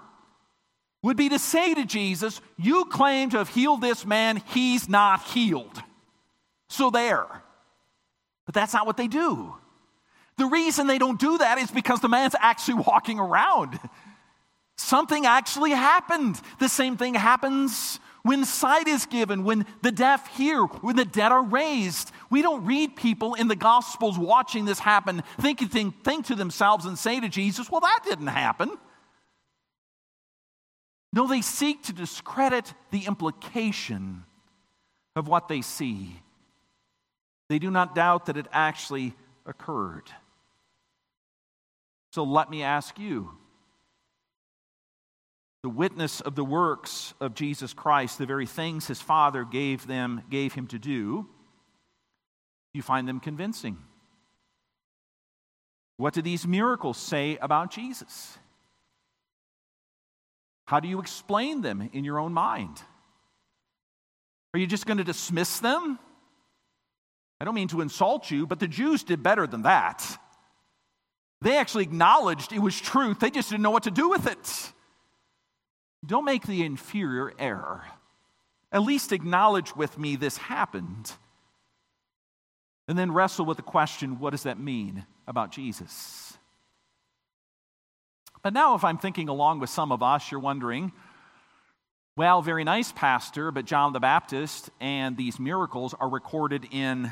would 1.03 1.17
be 1.17 1.27
to 1.27 1.39
say 1.39 1.73
to 1.73 1.85
Jesus, 1.85 2.39
You 2.57 2.85
claim 2.85 3.29
to 3.31 3.37
have 3.39 3.49
healed 3.49 3.81
this 3.81 4.05
man, 4.05 4.41
he's 4.53 4.87
not 4.87 5.21
healed. 5.23 5.81
So 6.69 6.89
there. 6.89 7.25
But 8.45 8.55
that's 8.55 8.73
not 8.73 8.85
what 8.85 8.95
they 8.95 9.09
do. 9.09 9.55
The 10.37 10.45
reason 10.45 10.87
they 10.87 10.99
don't 10.99 11.19
do 11.19 11.37
that 11.39 11.57
is 11.57 11.69
because 11.69 11.99
the 11.99 12.07
man's 12.07 12.35
actually 12.39 12.83
walking 12.87 13.19
around. 13.19 13.77
Something 14.81 15.27
actually 15.27 15.71
happened. 15.71 16.41
The 16.59 16.67
same 16.67 16.97
thing 16.97 17.13
happens 17.13 17.99
when 18.23 18.45
sight 18.45 18.87
is 18.87 19.05
given, 19.05 19.43
when 19.43 19.65
the 19.83 19.91
deaf 19.91 20.27
hear, 20.35 20.63
when 20.63 20.95
the 20.95 21.05
dead 21.05 21.31
are 21.31 21.43
raised. 21.43 22.11
We 22.31 22.41
don't 22.41 22.65
read 22.65 22.95
people 22.95 23.35
in 23.35 23.47
the 23.47 23.55
Gospels 23.55 24.17
watching 24.17 24.65
this 24.65 24.79
happen, 24.79 25.21
think, 25.39 25.59
think, 25.71 26.03
think 26.03 26.25
to 26.25 26.35
themselves 26.35 26.85
and 26.85 26.97
say 26.97 27.19
to 27.19 27.29
Jesus, 27.29 27.69
Well, 27.69 27.81
that 27.81 28.01
didn't 28.03 28.27
happen. 28.27 28.71
No, 31.13 31.27
they 31.27 31.41
seek 31.41 31.83
to 31.83 31.93
discredit 31.93 32.73
the 32.89 33.05
implication 33.05 34.23
of 35.15 35.27
what 35.27 35.47
they 35.47 35.61
see. 35.61 36.21
They 37.49 37.59
do 37.59 37.69
not 37.69 37.93
doubt 37.93 38.25
that 38.25 38.37
it 38.37 38.47
actually 38.51 39.13
occurred. 39.45 40.09
So 42.13 42.23
let 42.23 42.49
me 42.49 42.63
ask 42.63 42.97
you 42.97 43.31
the 45.63 45.69
witness 45.69 46.21
of 46.21 46.35
the 46.35 46.43
works 46.43 47.13
of 47.19 47.35
Jesus 47.35 47.73
Christ, 47.73 48.17
the 48.17 48.25
very 48.25 48.47
things 48.47 48.87
his 48.87 49.01
Father 49.01 49.43
gave 49.43 49.85
them, 49.85 50.23
gave 50.29 50.53
him 50.53 50.67
to 50.67 50.79
do, 50.79 51.27
you 52.73 52.81
find 52.81 53.07
them 53.07 53.19
convincing. 53.19 53.77
What 55.97 56.13
do 56.13 56.21
these 56.21 56.47
miracles 56.47 56.97
say 56.97 57.37
about 57.37 57.69
Jesus? 57.69 58.37
How 60.65 60.79
do 60.79 60.87
you 60.87 60.99
explain 60.99 61.61
them 61.61 61.89
in 61.93 62.03
your 62.03 62.17
own 62.17 62.33
mind? 62.33 62.81
Are 64.53 64.59
you 64.59 64.65
just 64.65 64.85
going 64.85 64.97
to 64.97 65.03
dismiss 65.03 65.59
them? 65.59 65.99
I 67.39 67.45
don't 67.45 67.55
mean 67.55 67.67
to 67.69 67.81
insult 67.81 68.31
you, 68.31 68.47
but 68.47 68.59
the 68.59 68.67
Jews 68.67 69.03
did 69.03 69.21
better 69.21 69.45
than 69.45 69.63
that. 69.63 70.17
They 71.41 71.57
actually 71.57 71.83
acknowledged 71.83 72.51
it 72.51 72.59
was 72.59 72.79
truth, 72.79 73.19
they 73.19 73.29
just 73.29 73.49
didn't 73.49 73.63
know 73.63 73.71
what 73.71 73.83
to 73.83 73.91
do 73.91 74.09
with 74.09 74.27
it. 74.27 74.73
Don't 76.05 76.25
make 76.25 76.45
the 76.47 76.63
inferior 76.63 77.33
error. 77.37 77.83
At 78.71 78.81
least 78.81 79.11
acknowledge 79.11 79.75
with 79.75 79.97
me 79.97 80.15
this 80.15 80.37
happened. 80.37 81.11
And 82.87 82.97
then 82.97 83.11
wrestle 83.11 83.45
with 83.45 83.57
the 83.57 83.63
question 83.63 84.19
what 84.19 84.31
does 84.31 84.43
that 84.43 84.59
mean 84.59 85.05
about 85.27 85.51
Jesus? 85.51 86.37
But 88.41 88.53
now, 88.53 88.75
if 88.75 88.83
I'm 88.83 88.97
thinking 88.97 89.29
along 89.29 89.59
with 89.59 89.69
some 89.69 89.91
of 89.91 90.01
us, 90.01 90.31
you're 90.31 90.39
wondering, 90.39 90.91
well, 92.17 92.41
very 92.41 92.63
nice, 92.63 92.91
Pastor, 92.91 93.51
but 93.51 93.65
John 93.65 93.93
the 93.93 93.99
Baptist 93.99 94.69
and 94.79 95.15
these 95.15 95.39
miracles 95.39 95.93
are 95.99 96.09
recorded 96.09 96.67
in 96.71 97.11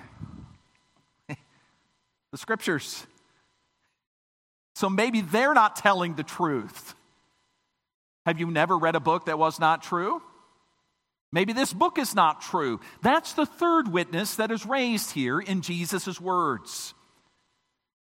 the 1.28 2.38
scriptures. 2.38 3.06
So 4.76 4.90
maybe 4.90 5.22
they're 5.22 5.54
not 5.54 5.76
telling 5.76 6.16
the 6.16 6.24
truth. 6.24 6.96
Have 8.30 8.40
you 8.40 8.52
never 8.52 8.78
read 8.78 8.94
a 8.94 9.00
book 9.00 9.26
that 9.26 9.40
was 9.40 9.60
not 9.60 9.82
true? 9.82 10.22
Maybe 11.32 11.52
this 11.52 11.74
book 11.74 11.98
is 11.98 12.14
not 12.14 12.42
true. 12.42 12.80
That's 13.02 13.34
the 13.34 13.48
third 13.48 13.92
witness 13.92 14.36
that 14.36 14.52
is 14.52 14.68
raised 14.68 15.14
here 15.14 15.40
in 15.40 15.64
Jesus' 15.64 16.22
words. 16.22 16.94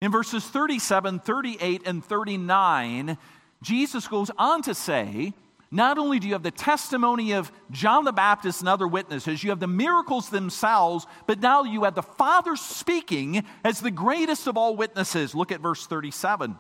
In 0.02 0.12
verses 0.12 0.44
37, 0.44 1.20
38, 1.20 1.86
and 1.86 2.04
39, 2.04 3.16
Jesus 3.62 4.06
goes 4.08 4.30
on 4.36 4.60
to 4.64 4.74
say, 4.74 5.32
not 5.70 5.96
only 5.96 6.18
do 6.18 6.26
you 6.26 6.34
have 6.34 6.42
the 6.42 6.50
testimony 6.50 7.32
of 7.32 7.50
John 7.70 8.04
the 8.04 8.12
Baptist 8.12 8.60
and 8.60 8.68
other 8.68 8.86
witnesses, 8.86 9.42
you 9.42 9.48
have 9.48 9.60
the 9.60 9.66
miracles 9.66 10.28
themselves, 10.28 11.06
but 11.26 11.40
now 11.40 11.62
you 11.62 11.84
have 11.84 11.94
the 11.94 12.02
Father 12.02 12.56
speaking 12.56 13.42
as 13.64 13.80
the 13.80 13.90
greatest 13.90 14.46
of 14.46 14.58
all 14.58 14.76
witnesses. 14.76 15.34
Look 15.34 15.50
at 15.50 15.60
verse 15.60 15.86
37. 15.86 16.58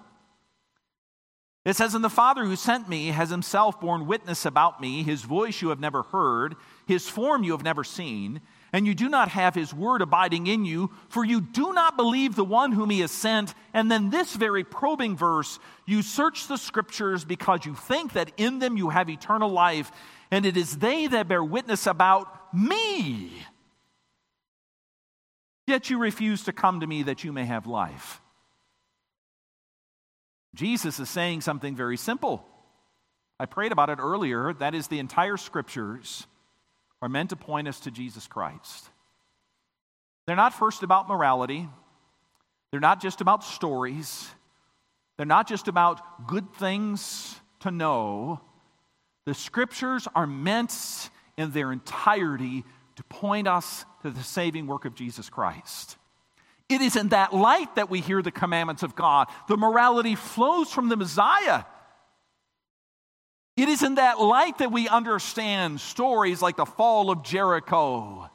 It 1.70 1.76
says, 1.76 1.94
And 1.94 2.04
the 2.04 2.10
Father 2.10 2.44
who 2.44 2.56
sent 2.56 2.88
me 2.88 3.08
has 3.08 3.30
himself 3.30 3.80
borne 3.80 4.06
witness 4.06 4.44
about 4.44 4.80
me. 4.80 5.02
His 5.02 5.22
voice 5.22 5.62
you 5.62 5.70
have 5.70 5.80
never 5.80 6.02
heard, 6.02 6.56
his 6.86 7.08
form 7.08 7.44
you 7.44 7.52
have 7.52 7.62
never 7.62 7.84
seen 7.84 8.40
and 8.72 8.86
you 8.86 8.94
do 8.94 9.08
not 9.08 9.28
have 9.28 9.54
his 9.54 9.74
word 9.74 10.02
abiding 10.02 10.46
in 10.46 10.64
you, 10.64 10.90
for 11.08 11.24
you 11.24 11.40
do 11.40 11.72
not 11.72 11.96
believe 11.96 12.36
the 12.36 12.44
one 12.44 12.72
whom 12.72 12.90
he 12.90 13.00
has 13.00 13.10
sent. 13.10 13.54
And 13.74 13.90
then 13.90 14.10
this 14.10 14.34
very 14.34 14.64
probing 14.64 15.16
verse 15.16 15.58
you 15.86 16.02
search 16.02 16.46
the 16.46 16.56
scriptures 16.56 17.24
because 17.24 17.66
you 17.66 17.74
think 17.74 18.12
that 18.12 18.30
in 18.36 18.60
them 18.60 18.76
you 18.76 18.90
have 18.90 19.10
eternal 19.10 19.50
life, 19.50 19.90
and 20.30 20.46
it 20.46 20.56
is 20.56 20.78
they 20.78 21.08
that 21.08 21.28
bear 21.28 21.42
witness 21.42 21.86
about 21.86 22.54
me. 22.54 23.32
Yet 25.66 25.90
you 25.90 25.98
refuse 25.98 26.44
to 26.44 26.52
come 26.52 26.80
to 26.80 26.86
me 26.86 27.04
that 27.04 27.24
you 27.24 27.32
may 27.32 27.44
have 27.44 27.66
life. 27.66 28.20
Jesus 30.54 30.98
is 30.98 31.08
saying 31.08 31.42
something 31.42 31.76
very 31.76 31.96
simple. 31.96 32.44
I 33.38 33.46
prayed 33.46 33.72
about 33.72 33.90
it 33.90 33.98
earlier. 34.00 34.52
That 34.52 34.74
is, 34.74 34.88
the 34.88 34.98
entire 34.98 35.36
scriptures 35.36 36.26
are 37.00 37.08
meant 37.08 37.30
to 37.30 37.36
point 37.36 37.68
us 37.68 37.80
to 37.80 37.90
Jesus 37.90 38.26
Christ. 38.26 38.90
They're 40.26 40.36
not 40.36 40.54
first 40.54 40.82
about 40.82 41.08
morality, 41.08 41.68
they're 42.70 42.80
not 42.80 43.00
just 43.00 43.20
about 43.20 43.42
stories, 43.42 44.28
they're 45.16 45.26
not 45.26 45.48
just 45.48 45.68
about 45.68 46.26
good 46.26 46.52
things 46.54 47.36
to 47.60 47.70
know. 47.70 48.40
The 49.26 49.34
scriptures 49.34 50.06
are 50.14 50.26
meant 50.26 51.10
in 51.36 51.50
their 51.50 51.72
entirety 51.72 52.64
to 52.96 53.04
point 53.04 53.48
us 53.48 53.84
to 54.02 54.10
the 54.10 54.22
saving 54.22 54.66
work 54.66 54.84
of 54.84 54.94
Jesus 54.94 55.30
Christ. 55.30 55.96
It 56.70 56.80
is 56.80 56.94
in 56.94 57.08
that 57.08 57.34
light 57.34 57.74
that 57.74 57.90
we 57.90 58.00
hear 58.00 58.22
the 58.22 58.30
commandments 58.30 58.84
of 58.84 58.94
God. 58.94 59.26
The 59.48 59.56
morality 59.56 60.14
flows 60.14 60.72
from 60.72 60.88
the 60.88 60.96
Messiah. 60.96 61.64
It 63.56 63.68
is 63.68 63.82
in 63.82 63.96
that 63.96 64.20
light 64.20 64.58
that 64.58 64.70
we 64.70 64.88
understand 64.88 65.80
stories 65.80 66.40
like 66.40 66.56
the 66.56 66.64
fall 66.64 67.10
of 67.10 67.24
Jericho 67.24 68.30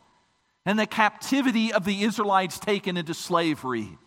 and 0.65 0.77
the 0.77 0.85
captivity 0.85 1.71
of 1.71 1.85
the 1.85 2.03
Israelites 2.03 2.59
taken 2.59 2.97
into 2.97 3.13
slavery 3.13 3.97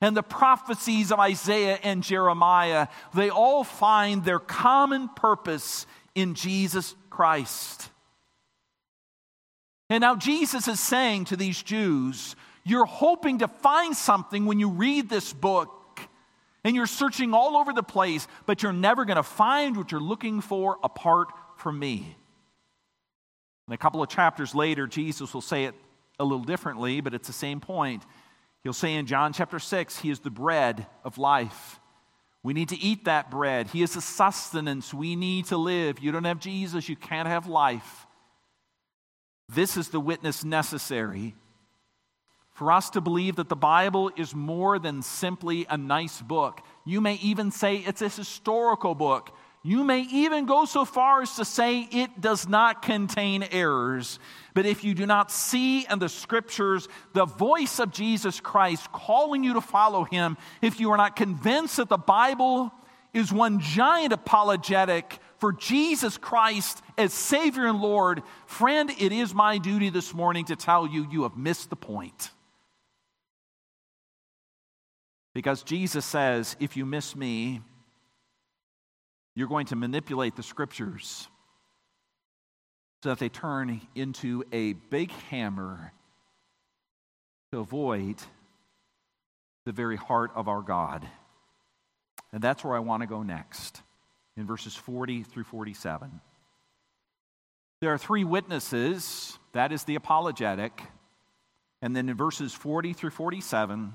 and 0.00 0.16
the 0.16 0.22
prophecies 0.22 1.10
of 1.10 1.18
Isaiah 1.18 1.80
and 1.82 2.04
Jeremiah. 2.04 2.86
They 3.14 3.30
all 3.30 3.64
find 3.64 4.24
their 4.24 4.38
common 4.38 5.08
purpose 5.08 5.86
in 6.14 6.34
Jesus 6.34 6.94
Christ. 7.10 7.90
And 9.90 10.02
now 10.02 10.14
Jesus 10.14 10.68
is 10.68 10.80
saying 10.80 11.26
to 11.26 11.36
these 11.36 11.62
Jews, 11.62 12.36
You're 12.68 12.84
hoping 12.84 13.38
to 13.38 13.48
find 13.48 13.96
something 13.96 14.44
when 14.44 14.58
you 14.58 14.70
read 14.70 15.08
this 15.08 15.32
book 15.32 16.00
and 16.64 16.74
you're 16.74 16.88
searching 16.88 17.32
all 17.32 17.56
over 17.56 17.72
the 17.72 17.84
place, 17.84 18.26
but 18.44 18.60
you're 18.60 18.72
never 18.72 19.04
going 19.04 19.18
to 19.18 19.22
find 19.22 19.76
what 19.76 19.92
you're 19.92 20.00
looking 20.00 20.40
for 20.40 20.76
apart 20.82 21.28
from 21.58 21.78
me. 21.78 22.16
And 23.68 23.74
a 23.74 23.76
couple 23.76 24.02
of 24.02 24.08
chapters 24.08 24.52
later, 24.52 24.88
Jesus 24.88 25.32
will 25.32 25.42
say 25.42 25.66
it 25.66 25.76
a 26.18 26.24
little 26.24 26.42
differently, 26.42 27.00
but 27.00 27.14
it's 27.14 27.28
the 27.28 27.32
same 27.32 27.60
point. 27.60 28.02
He'll 28.64 28.72
say 28.72 28.94
in 28.94 29.06
John 29.06 29.32
chapter 29.32 29.60
6, 29.60 30.00
He 30.00 30.10
is 30.10 30.18
the 30.18 30.30
bread 30.30 30.88
of 31.04 31.18
life. 31.18 31.78
We 32.42 32.52
need 32.52 32.70
to 32.70 32.82
eat 32.82 33.04
that 33.04 33.30
bread. 33.30 33.68
He 33.68 33.82
is 33.82 33.94
the 33.94 34.00
sustenance 34.00 34.92
we 34.92 35.14
need 35.14 35.44
to 35.46 35.56
live. 35.56 36.00
You 36.00 36.10
don't 36.10 36.24
have 36.24 36.40
Jesus, 36.40 36.88
you 36.88 36.96
can't 36.96 37.28
have 37.28 37.46
life. 37.46 38.08
This 39.48 39.76
is 39.76 39.90
the 39.90 40.00
witness 40.00 40.44
necessary 40.44 41.36
for 42.56 42.72
us 42.72 42.88
to 42.88 43.02
believe 43.02 43.36
that 43.36 43.50
the 43.50 43.54
Bible 43.54 44.10
is 44.16 44.34
more 44.34 44.78
than 44.78 45.02
simply 45.02 45.66
a 45.68 45.76
nice 45.76 46.22
book. 46.22 46.62
You 46.86 47.02
may 47.02 47.16
even 47.16 47.50
say 47.50 47.76
it's 47.76 48.00
a 48.00 48.08
historical 48.08 48.94
book. 48.94 49.30
You 49.62 49.84
may 49.84 50.00
even 50.00 50.46
go 50.46 50.64
so 50.64 50.86
far 50.86 51.20
as 51.20 51.36
to 51.36 51.44
say 51.44 51.80
it 51.80 52.18
does 52.18 52.48
not 52.48 52.80
contain 52.80 53.42
errors. 53.50 54.18
But 54.54 54.64
if 54.64 54.84
you 54.84 54.94
do 54.94 55.04
not 55.04 55.30
see 55.30 55.86
in 55.86 55.98
the 55.98 56.08
scriptures 56.08 56.88
the 57.12 57.26
voice 57.26 57.78
of 57.78 57.92
Jesus 57.92 58.40
Christ 58.40 58.90
calling 58.90 59.44
you 59.44 59.52
to 59.52 59.60
follow 59.60 60.04
him, 60.04 60.38
if 60.62 60.80
you 60.80 60.90
are 60.92 60.96
not 60.96 61.14
convinced 61.14 61.76
that 61.76 61.90
the 61.90 61.98
Bible 61.98 62.72
is 63.12 63.30
one 63.30 63.60
giant 63.60 64.14
apologetic 64.14 65.18
for 65.40 65.52
Jesus 65.52 66.16
Christ 66.16 66.80
as 66.96 67.12
Savior 67.12 67.66
and 67.66 67.82
Lord, 67.82 68.22
friend, 68.46 68.90
it 68.98 69.12
is 69.12 69.34
my 69.34 69.58
duty 69.58 69.90
this 69.90 70.14
morning 70.14 70.46
to 70.46 70.56
tell 70.56 70.86
you, 70.86 71.06
you 71.10 71.24
have 71.24 71.36
missed 71.36 71.68
the 71.68 71.76
point. 71.76 72.30
Because 75.36 75.62
Jesus 75.62 76.06
says, 76.06 76.56
if 76.60 76.78
you 76.78 76.86
miss 76.86 77.14
me, 77.14 77.60
you're 79.34 79.48
going 79.48 79.66
to 79.66 79.76
manipulate 79.76 80.34
the 80.34 80.42
scriptures 80.42 81.28
so 83.02 83.10
that 83.10 83.18
they 83.18 83.28
turn 83.28 83.82
into 83.94 84.44
a 84.50 84.72
big 84.72 85.10
hammer 85.28 85.92
to 87.52 87.58
avoid 87.58 88.16
the 89.66 89.72
very 89.72 89.96
heart 89.96 90.30
of 90.34 90.48
our 90.48 90.62
God. 90.62 91.06
And 92.32 92.40
that's 92.40 92.64
where 92.64 92.74
I 92.74 92.78
want 92.78 93.02
to 93.02 93.06
go 93.06 93.22
next, 93.22 93.82
in 94.38 94.46
verses 94.46 94.74
40 94.74 95.22
through 95.22 95.44
47. 95.44 96.18
There 97.82 97.92
are 97.92 97.98
three 97.98 98.24
witnesses 98.24 99.38
that 99.52 99.70
is 99.70 99.84
the 99.84 99.96
apologetic. 99.96 100.80
And 101.82 101.94
then 101.94 102.08
in 102.08 102.16
verses 102.16 102.54
40 102.54 102.94
through 102.94 103.10
47, 103.10 103.92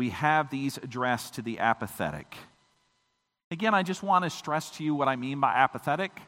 we 0.00 0.08
have 0.08 0.48
these 0.48 0.78
addressed 0.78 1.34
to 1.34 1.42
the 1.42 1.58
apathetic. 1.58 2.34
Again, 3.50 3.74
I 3.74 3.82
just 3.82 4.02
want 4.02 4.24
to 4.24 4.30
stress 4.30 4.70
to 4.78 4.82
you 4.82 4.94
what 4.94 5.08
I 5.08 5.16
mean 5.16 5.40
by 5.40 5.52
apathetic. 5.52 6.18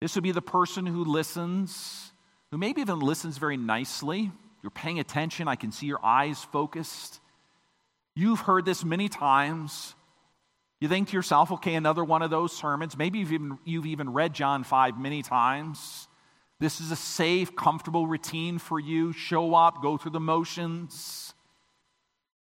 This 0.00 0.14
would 0.14 0.22
be 0.22 0.30
the 0.30 0.40
person 0.40 0.86
who 0.86 1.02
listens, 1.02 2.12
who 2.52 2.58
maybe 2.58 2.80
even 2.80 3.00
listens 3.00 3.38
very 3.38 3.56
nicely. 3.56 4.30
You're 4.62 4.70
paying 4.70 5.00
attention, 5.00 5.48
I 5.48 5.56
can 5.56 5.72
see 5.72 5.86
your 5.86 5.98
eyes 6.00 6.44
focused. 6.52 7.18
You've 8.14 8.38
heard 8.38 8.64
this 8.64 8.84
many 8.84 9.08
times. 9.08 9.96
You 10.80 10.86
think 10.86 11.08
to 11.08 11.14
yourself, 11.14 11.50
okay, 11.50 11.74
another 11.74 12.04
one 12.04 12.22
of 12.22 12.30
those 12.30 12.56
sermons. 12.56 12.96
Maybe 12.96 13.18
you've 13.18 13.32
even, 13.32 13.58
you've 13.64 13.86
even 13.86 14.12
read 14.12 14.32
John 14.32 14.62
5 14.62 14.96
many 14.96 15.22
times. 15.22 16.06
This 16.60 16.80
is 16.80 16.92
a 16.92 16.96
safe, 16.96 17.56
comfortable 17.56 18.06
routine 18.06 18.58
for 18.58 18.78
you. 18.78 19.12
Show 19.12 19.56
up, 19.56 19.82
go 19.82 19.96
through 19.96 20.12
the 20.12 20.20
motions. 20.20 21.34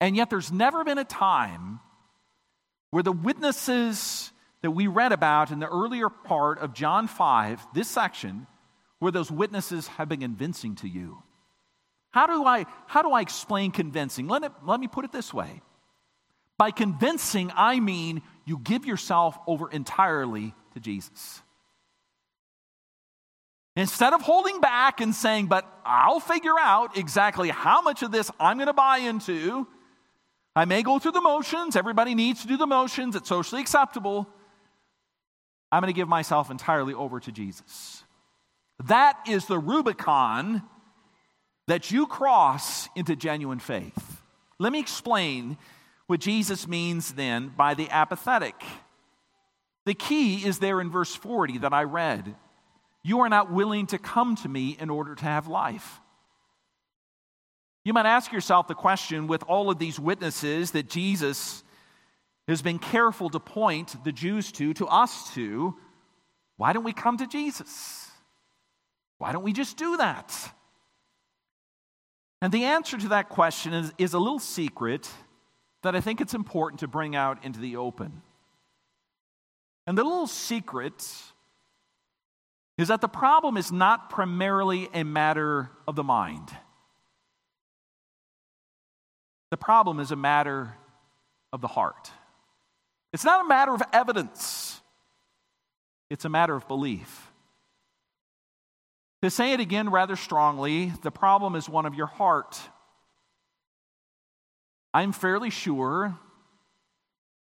And 0.00 0.16
yet, 0.16 0.30
there's 0.30 0.50
never 0.50 0.82
been 0.84 0.98
a 0.98 1.04
time 1.04 1.80
where 2.90 3.02
the 3.02 3.12
witnesses 3.12 4.32
that 4.62 4.70
we 4.70 4.86
read 4.86 5.12
about 5.12 5.50
in 5.50 5.58
the 5.58 5.68
earlier 5.68 6.08
part 6.08 6.58
of 6.58 6.74
John 6.74 7.06
5, 7.06 7.66
this 7.74 7.88
section, 7.88 8.46
where 8.98 9.12
those 9.12 9.30
witnesses 9.30 9.86
have 9.88 10.08
been 10.08 10.20
convincing 10.20 10.74
to 10.76 10.88
you. 10.88 11.22
How 12.10 12.26
do 12.26 12.44
I, 12.44 12.66
how 12.86 13.02
do 13.02 13.12
I 13.12 13.20
explain 13.20 13.70
convincing? 13.70 14.28
Let, 14.28 14.42
it, 14.42 14.52
let 14.64 14.80
me 14.80 14.88
put 14.88 15.04
it 15.04 15.12
this 15.12 15.32
way. 15.32 15.62
By 16.58 16.72
convincing, 16.72 17.50
I 17.56 17.80
mean 17.80 18.22
you 18.44 18.58
give 18.58 18.84
yourself 18.84 19.38
over 19.46 19.70
entirely 19.70 20.54
to 20.74 20.80
Jesus. 20.80 21.40
Instead 23.76 24.12
of 24.12 24.20
holding 24.20 24.60
back 24.60 25.00
and 25.00 25.14
saying, 25.14 25.46
but 25.46 25.64
I'll 25.86 26.20
figure 26.20 26.58
out 26.58 26.98
exactly 26.98 27.48
how 27.48 27.80
much 27.80 28.02
of 28.02 28.10
this 28.10 28.30
I'm 28.38 28.58
going 28.58 28.66
to 28.66 28.72
buy 28.74 28.98
into, 28.98 29.66
I 30.54 30.64
may 30.64 30.82
go 30.82 30.98
through 30.98 31.12
the 31.12 31.20
motions. 31.20 31.76
Everybody 31.76 32.14
needs 32.14 32.42
to 32.42 32.48
do 32.48 32.56
the 32.56 32.66
motions. 32.66 33.14
It's 33.14 33.28
socially 33.28 33.60
acceptable. 33.60 34.28
I'm 35.70 35.80
going 35.80 35.92
to 35.92 35.96
give 35.96 36.08
myself 36.08 36.50
entirely 36.50 36.94
over 36.94 37.20
to 37.20 37.30
Jesus. 37.30 38.02
That 38.84 39.16
is 39.28 39.46
the 39.46 39.58
Rubicon 39.58 40.62
that 41.68 41.90
you 41.90 42.06
cross 42.06 42.88
into 42.96 43.14
genuine 43.14 43.60
faith. 43.60 44.22
Let 44.58 44.72
me 44.72 44.80
explain 44.80 45.56
what 46.08 46.20
Jesus 46.20 46.66
means 46.66 47.12
then 47.12 47.52
by 47.56 47.74
the 47.74 47.88
apathetic. 47.90 48.60
The 49.86 49.94
key 49.94 50.44
is 50.44 50.58
there 50.58 50.80
in 50.80 50.90
verse 50.90 51.14
40 51.14 51.58
that 51.58 51.72
I 51.72 51.84
read. 51.84 52.34
You 53.02 53.20
are 53.20 53.28
not 53.28 53.52
willing 53.52 53.86
to 53.88 53.98
come 53.98 54.34
to 54.36 54.48
me 54.48 54.76
in 54.78 54.90
order 54.90 55.14
to 55.14 55.24
have 55.24 55.46
life. 55.46 56.00
You 57.90 57.94
might 57.94 58.06
ask 58.06 58.30
yourself 58.30 58.68
the 58.68 58.76
question 58.76 59.26
with 59.26 59.42
all 59.48 59.68
of 59.68 59.80
these 59.80 59.98
witnesses 59.98 60.70
that 60.70 60.88
Jesus 60.88 61.64
has 62.46 62.62
been 62.62 62.78
careful 62.78 63.28
to 63.30 63.40
point 63.40 63.96
the 64.04 64.12
Jews 64.12 64.52
to, 64.52 64.72
to 64.74 64.86
us 64.86 65.34
to, 65.34 65.76
why 66.56 66.72
don't 66.72 66.84
we 66.84 66.92
come 66.92 67.16
to 67.16 67.26
Jesus? 67.26 68.08
Why 69.18 69.32
don't 69.32 69.42
we 69.42 69.52
just 69.52 69.76
do 69.76 69.96
that? 69.96 70.54
And 72.40 72.52
the 72.52 72.62
answer 72.62 72.96
to 72.96 73.08
that 73.08 73.28
question 73.28 73.72
is, 73.72 73.92
is 73.98 74.14
a 74.14 74.20
little 74.20 74.38
secret, 74.38 75.10
that 75.82 75.96
I 75.96 76.00
think 76.00 76.20
it's 76.20 76.34
important 76.34 76.78
to 76.78 76.86
bring 76.86 77.16
out 77.16 77.44
into 77.44 77.58
the 77.58 77.74
open. 77.74 78.22
And 79.88 79.98
the 79.98 80.04
little 80.04 80.28
secret 80.28 81.04
is 82.78 82.86
that 82.86 83.00
the 83.00 83.08
problem 83.08 83.56
is 83.56 83.72
not 83.72 84.10
primarily 84.10 84.88
a 84.94 85.02
matter 85.02 85.72
of 85.88 85.96
the 85.96 86.04
mind. 86.04 86.52
The 89.50 89.56
problem 89.56 90.00
is 90.00 90.12
a 90.12 90.16
matter 90.16 90.74
of 91.52 91.60
the 91.60 91.68
heart. 91.68 92.10
It's 93.12 93.24
not 93.24 93.44
a 93.44 93.48
matter 93.48 93.74
of 93.74 93.82
evidence, 93.92 94.80
it's 96.08 96.24
a 96.24 96.28
matter 96.28 96.54
of 96.54 96.68
belief. 96.68 97.26
To 99.22 99.30
say 99.30 99.52
it 99.52 99.60
again 99.60 99.90
rather 99.90 100.16
strongly, 100.16 100.92
the 101.02 101.10
problem 101.10 101.54
is 101.54 101.68
one 101.68 101.84
of 101.84 101.94
your 101.94 102.06
heart. 102.06 102.58
I'm 104.94 105.12
fairly 105.12 105.50
sure 105.50 106.18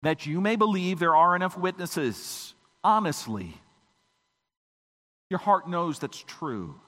that 0.02 0.26
you 0.26 0.40
may 0.40 0.56
believe 0.56 0.98
there 0.98 1.16
are 1.16 1.34
enough 1.34 1.56
witnesses, 1.56 2.54
honestly. 2.84 3.54
Your 5.30 5.40
heart 5.40 5.68
knows 5.68 5.98
that's 5.98 6.22
true. 6.22 6.78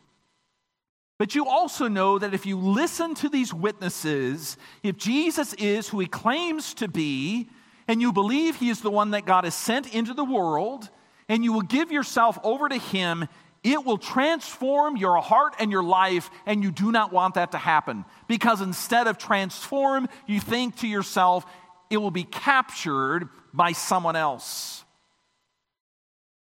But 1.19 1.35
you 1.35 1.47
also 1.47 1.89
know 1.89 2.19
that 2.19 2.35
if 2.35 2.45
you 2.45 2.59
listen 2.59 3.15
to 3.17 3.29
these 3.29 3.55
witnesses, 3.55 4.57
if 4.83 4.97
Jesus 4.97 5.55
is 5.55 5.89
who 5.89 5.99
he 5.99 6.07
claims 6.07 6.75
to 6.75 6.89
be, 6.89 7.49
and 7.89 8.03
you 8.03 8.13
believe 8.13 8.57
he 8.57 8.69
is 8.69 8.81
the 8.81 8.91
one 8.91 9.13
that 9.13 9.25
God 9.25 9.45
has 9.45 9.55
sent 9.55 9.95
into 9.95 10.13
the 10.13 10.25
world, 10.25 10.91
and 11.29 11.43
you 11.43 11.53
will 11.53 11.63
give 11.63 11.91
yourself 11.91 12.39
over 12.43 12.69
to 12.69 12.77
him, 12.77 13.29
it 13.65 13.85
will 13.85 13.99
transform 13.99 14.97
your 14.97 15.17
heart 15.17 15.55
and 15.59 15.73
your 15.73 15.83
life, 15.83 16.31
and 16.45 16.63
you 16.63 16.71
do 16.71 16.93
not 16.93 17.13
want 17.13 17.35
that 17.35 17.53
to 17.53 17.59
happen. 17.59 18.05
Because 18.29 18.61
instead 18.61 19.07
of 19.07 19.17
transform, 19.17 20.09
you 20.27 20.39
think 20.39 20.77
to 20.77 20.87
yourself, 20.87 21.47
it 21.89 21.97
will 21.97 22.11
be 22.11 22.25
captured 22.25 23.29
by 23.55 23.73
someone 23.73 24.17
else. 24.17 24.85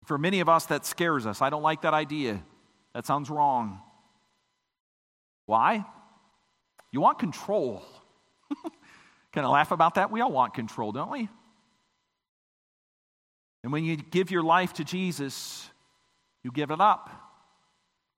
For 0.06 0.18
many 0.18 0.40
of 0.40 0.50
us, 0.50 0.68
that 0.68 0.86
scares 0.86 1.26
us. 1.26 1.42
I 1.42 1.50
don't 1.50 1.64
like 1.64 1.82
that 1.82 1.94
idea. 1.94 2.44
That 2.94 3.06
sounds 3.08 3.30
wrong. 3.30 3.82
Why? 5.52 5.84
You 6.94 7.02
want 7.02 7.20
control. 7.20 7.84
Can 9.34 9.44
I 9.44 9.50
laugh 9.50 9.72
about 9.72 9.96
that? 9.96 10.10
We 10.10 10.22
all 10.22 10.32
want 10.32 10.54
control, 10.54 10.94
don't 10.94 11.12
we? 11.12 11.28
And 13.62 13.74
when 13.74 13.84
you 13.84 13.98
give 13.98 14.32
your 14.32 14.44
life 14.44 14.72
to 14.76 14.86
Jesus, 14.86 15.70
you 16.42 16.54
give 16.54 16.72
it 16.72 16.80
up. 16.80 17.10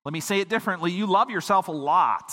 Let 0.06 0.14
me 0.14 0.20
say 0.20 0.42
it 0.42 0.48
differently 0.48 0.92
you 0.92 1.08
love 1.08 1.32
yourself 1.32 1.70
a 1.70 1.72
lot. 1.72 2.32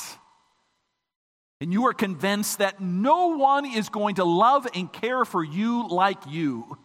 And 1.62 1.72
you 1.72 1.86
are 1.86 1.94
convinced 1.94 2.58
that 2.58 2.78
no 2.78 3.38
one 3.38 3.64
is 3.64 3.88
going 3.88 4.16
to 4.16 4.24
love 4.24 4.66
and 4.74 4.92
care 4.92 5.24
for 5.24 5.42
you 5.42 5.88
like 5.88 6.26
you. 6.28 6.76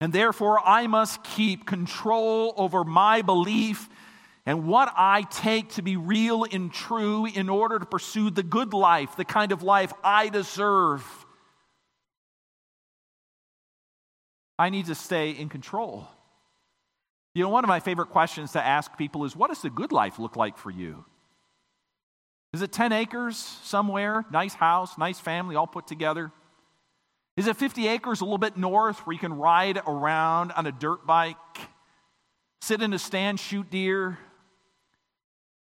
And 0.00 0.12
therefore, 0.12 0.60
I 0.64 0.86
must 0.86 1.24
keep 1.24 1.66
control 1.66 2.54
over 2.56 2.84
my 2.84 3.22
belief 3.22 3.88
and 4.46 4.66
what 4.66 4.92
I 4.94 5.22
take 5.22 5.70
to 5.70 5.82
be 5.82 5.96
real 5.96 6.44
and 6.44 6.72
true 6.72 7.26
in 7.26 7.48
order 7.48 7.78
to 7.78 7.86
pursue 7.86 8.30
the 8.30 8.42
good 8.42 8.74
life, 8.74 9.16
the 9.16 9.24
kind 9.24 9.52
of 9.52 9.62
life 9.62 9.92
I 10.02 10.28
deserve. 10.28 11.02
I 14.58 14.68
need 14.68 14.86
to 14.86 14.94
stay 14.94 15.30
in 15.30 15.48
control. 15.48 16.06
You 17.34 17.42
know, 17.42 17.48
one 17.48 17.64
of 17.64 17.68
my 17.68 17.80
favorite 17.80 18.10
questions 18.10 18.52
to 18.52 18.64
ask 18.64 18.96
people 18.96 19.24
is 19.24 19.34
what 19.34 19.48
does 19.48 19.62
the 19.62 19.70
good 19.70 19.92
life 19.92 20.18
look 20.18 20.36
like 20.36 20.58
for 20.58 20.70
you? 20.70 21.04
Is 22.52 22.62
it 22.62 22.70
10 22.70 22.92
acres 22.92 23.36
somewhere, 23.36 24.24
nice 24.30 24.54
house, 24.54 24.96
nice 24.96 25.18
family, 25.18 25.56
all 25.56 25.66
put 25.66 25.88
together? 25.88 26.30
Is 27.36 27.48
it 27.48 27.56
50 27.56 27.88
acres 27.88 28.20
a 28.20 28.24
little 28.24 28.38
bit 28.38 28.56
north 28.56 29.00
where 29.00 29.14
you 29.14 29.18
can 29.18 29.32
ride 29.32 29.80
around 29.86 30.52
on 30.52 30.66
a 30.66 30.70
dirt 30.70 31.04
bike, 31.04 31.36
sit 32.60 32.80
in 32.80 32.92
a 32.92 32.98
stand, 32.98 33.40
shoot 33.40 33.68
deer? 33.70 34.18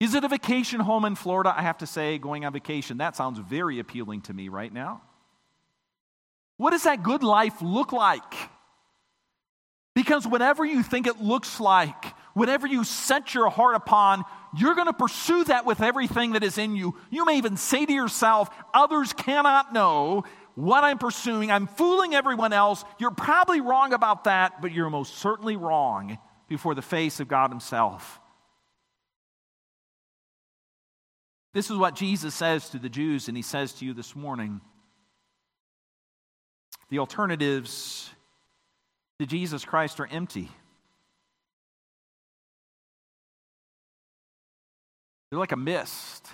Is 0.03 0.15
it 0.15 0.25
a 0.25 0.27
vacation 0.27 0.81
home 0.81 1.05
in 1.05 1.15
Florida? 1.15 1.53
I 1.57 1.61
have 1.61 1.77
to 1.77 1.87
say, 1.87 2.17
going 2.17 2.43
on 2.43 2.51
vacation, 2.51 2.97
that 2.97 3.15
sounds 3.15 3.39
very 3.39 3.79
appealing 3.79 4.19
to 4.23 4.33
me 4.33 4.49
right 4.49 4.73
now. 4.73 5.01
What 6.57 6.71
does 6.71 6.83
that 6.83 7.03
good 7.03 7.23
life 7.23 7.61
look 7.61 7.93
like? 7.93 8.33
Because 9.95 10.27
whatever 10.27 10.65
you 10.65 10.83
think 10.83 11.07
it 11.07 11.21
looks 11.21 11.61
like, 11.61 12.03
whatever 12.33 12.67
you 12.67 12.83
set 12.83 13.33
your 13.33 13.49
heart 13.49 13.75
upon, 13.75 14.25
you're 14.57 14.75
going 14.75 14.87
to 14.87 14.93
pursue 14.93 15.45
that 15.45 15.65
with 15.65 15.79
everything 15.79 16.33
that 16.33 16.43
is 16.43 16.57
in 16.57 16.75
you. 16.75 16.97
You 17.09 17.23
may 17.23 17.37
even 17.37 17.55
say 17.55 17.85
to 17.85 17.93
yourself, 17.93 18.49
Others 18.73 19.13
cannot 19.13 19.71
know 19.71 20.25
what 20.55 20.83
I'm 20.83 20.97
pursuing. 20.97 21.49
I'm 21.49 21.65
fooling 21.65 22.13
everyone 22.13 22.51
else. 22.51 22.83
You're 22.99 23.11
probably 23.11 23.61
wrong 23.61 23.93
about 23.93 24.25
that, 24.25 24.61
but 24.61 24.73
you're 24.73 24.89
most 24.89 25.15
certainly 25.19 25.55
wrong 25.55 26.17
before 26.49 26.75
the 26.75 26.81
face 26.81 27.21
of 27.21 27.29
God 27.29 27.51
Himself. 27.51 28.19
This 31.53 31.69
is 31.69 31.77
what 31.77 31.95
Jesus 31.95 32.33
says 32.33 32.69
to 32.69 32.79
the 32.79 32.89
Jews, 32.89 33.27
and 33.27 33.37
he 33.37 33.43
says 33.43 33.73
to 33.73 33.85
you 33.85 33.93
this 33.93 34.15
morning. 34.15 34.61
The 36.89 36.99
alternatives 36.99 38.09
to 39.19 39.25
Jesus 39.25 39.63
Christ 39.63 39.99
are 39.99 40.07
empty. 40.07 40.49
They're 45.29 45.39
like 45.39 45.51
a 45.51 45.57
mist, 45.57 46.27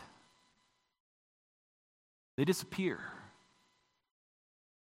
they 2.35 2.43
disappear. 2.43 2.99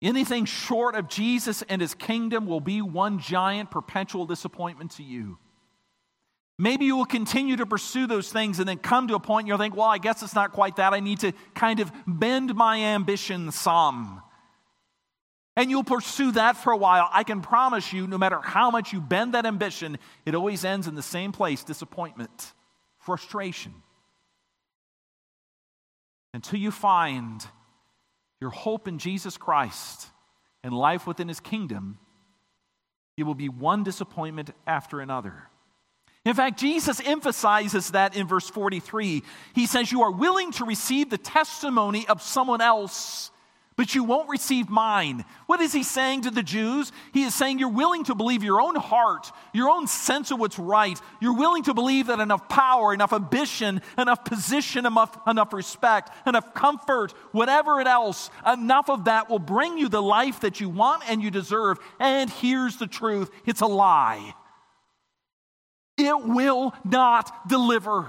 Anything 0.02 0.46
short 0.46 0.96
of 0.96 1.08
Jesus 1.08 1.62
and 1.62 1.80
his 1.80 1.94
kingdom 1.94 2.44
will 2.44 2.60
be 2.60 2.82
one 2.82 3.20
giant 3.20 3.70
perpetual 3.70 4.26
disappointment 4.26 4.90
to 4.92 5.02
you. 5.02 5.38
Maybe 6.58 6.84
you 6.84 6.96
will 6.96 7.06
continue 7.06 7.56
to 7.56 7.66
pursue 7.66 8.06
those 8.06 8.30
things 8.30 8.58
and 8.58 8.68
then 8.68 8.78
come 8.78 9.08
to 9.08 9.14
a 9.14 9.20
point 9.20 9.46
you'll 9.46 9.58
think, 9.58 9.74
well, 9.74 9.88
I 9.88 9.98
guess 9.98 10.22
it's 10.22 10.34
not 10.34 10.52
quite 10.52 10.76
that. 10.76 10.92
I 10.92 11.00
need 11.00 11.20
to 11.20 11.32
kind 11.54 11.80
of 11.80 11.90
bend 12.06 12.54
my 12.54 12.78
ambition 12.78 13.50
some. 13.50 14.22
And 15.56 15.70
you'll 15.70 15.84
pursue 15.84 16.32
that 16.32 16.56
for 16.56 16.72
a 16.72 16.76
while. 16.76 17.08
I 17.12 17.24
can 17.24 17.42
promise 17.42 17.92
you, 17.92 18.06
no 18.06 18.16
matter 18.16 18.40
how 18.40 18.70
much 18.70 18.92
you 18.92 19.00
bend 19.00 19.34
that 19.34 19.44
ambition, 19.44 19.98
it 20.24 20.34
always 20.34 20.64
ends 20.64 20.86
in 20.86 20.94
the 20.94 21.02
same 21.02 21.32
place 21.32 21.62
disappointment, 21.62 22.52
frustration. 22.98 23.74
Until 26.34 26.58
you 26.58 26.70
find 26.70 27.44
your 28.40 28.50
hope 28.50 28.88
in 28.88 28.98
Jesus 28.98 29.36
Christ 29.36 30.06
and 30.64 30.72
life 30.72 31.06
within 31.06 31.28
his 31.28 31.40
kingdom, 31.40 31.98
it 33.18 33.24
will 33.24 33.34
be 33.34 33.50
one 33.50 33.84
disappointment 33.84 34.50
after 34.66 35.00
another. 35.00 35.48
In 36.24 36.34
fact, 36.34 36.60
Jesus 36.60 37.00
emphasizes 37.04 37.90
that 37.90 38.16
in 38.16 38.28
verse 38.28 38.48
43. 38.48 39.24
He 39.54 39.66
says, 39.66 39.90
You 39.90 40.02
are 40.02 40.12
willing 40.12 40.52
to 40.52 40.64
receive 40.64 41.10
the 41.10 41.18
testimony 41.18 42.06
of 42.06 42.22
someone 42.22 42.60
else, 42.60 43.32
but 43.74 43.96
you 43.96 44.04
won't 44.04 44.28
receive 44.28 44.68
mine. 44.68 45.24
What 45.46 45.60
is 45.60 45.72
he 45.72 45.82
saying 45.82 46.22
to 46.22 46.30
the 46.30 46.44
Jews? 46.44 46.92
He 47.12 47.24
is 47.24 47.34
saying, 47.34 47.58
You're 47.58 47.70
willing 47.70 48.04
to 48.04 48.14
believe 48.14 48.44
your 48.44 48.60
own 48.60 48.76
heart, 48.76 49.32
your 49.52 49.68
own 49.68 49.88
sense 49.88 50.30
of 50.30 50.38
what's 50.38 50.60
right. 50.60 50.96
You're 51.20 51.34
willing 51.34 51.64
to 51.64 51.74
believe 51.74 52.06
that 52.06 52.20
enough 52.20 52.48
power, 52.48 52.94
enough 52.94 53.12
ambition, 53.12 53.82
enough 53.98 54.24
position, 54.24 54.86
enough, 54.86 55.18
enough 55.26 55.52
respect, 55.52 56.12
enough 56.24 56.54
comfort, 56.54 57.10
whatever 57.32 57.80
it 57.80 57.88
else, 57.88 58.30
enough 58.46 58.88
of 58.88 59.06
that 59.06 59.28
will 59.28 59.40
bring 59.40 59.76
you 59.76 59.88
the 59.88 60.02
life 60.02 60.38
that 60.42 60.60
you 60.60 60.68
want 60.68 61.02
and 61.10 61.20
you 61.20 61.32
deserve. 61.32 61.78
And 61.98 62.30
here's 62.30 62.76
the 62.76 62.86
truth 62.86 63.28
it's 63.44 63.60
a 63.60 63.66
lie 63.66 64.36
it 65.96 66.26
will 66.26 66.74
not 66.84 67.48
deliver. 67.48 68.08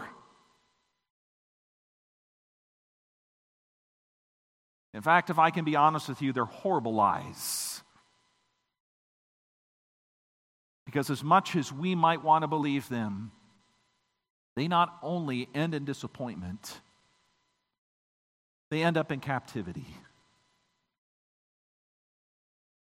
In 4.93 5.01
fact, 5.01 5.29
if 5.29 5.39
I 5.39 5.49
can 5.49 5.65
be 5.65 5.75
honest 5.75 6.07
with 6.07 6.21
you, 6.21 6.33
they're 6.33 6.45
horrible 6.45 6.93
lies. 6.93 7.81
Because 10.85 11.09
as 11.09 11.23
much 11.23 11.55
as 11.55 11.73
we 11.73 11.95
might 11.95 12.23
want 12.23 12.43
to 12.43 12.47
believe 12.47 12.87
them, 12.89 13.31
they 14.55 14.67
not 14.67 14.97
only 15.01 15.49
end 15.55 15.73
in 15.73 15.85
disappointment, 15.85 16.79
they 18.69 18.83
end 18.83 18.97
up 18.97 19.11
in 19.11 19.19
captivity. 19.19 19.87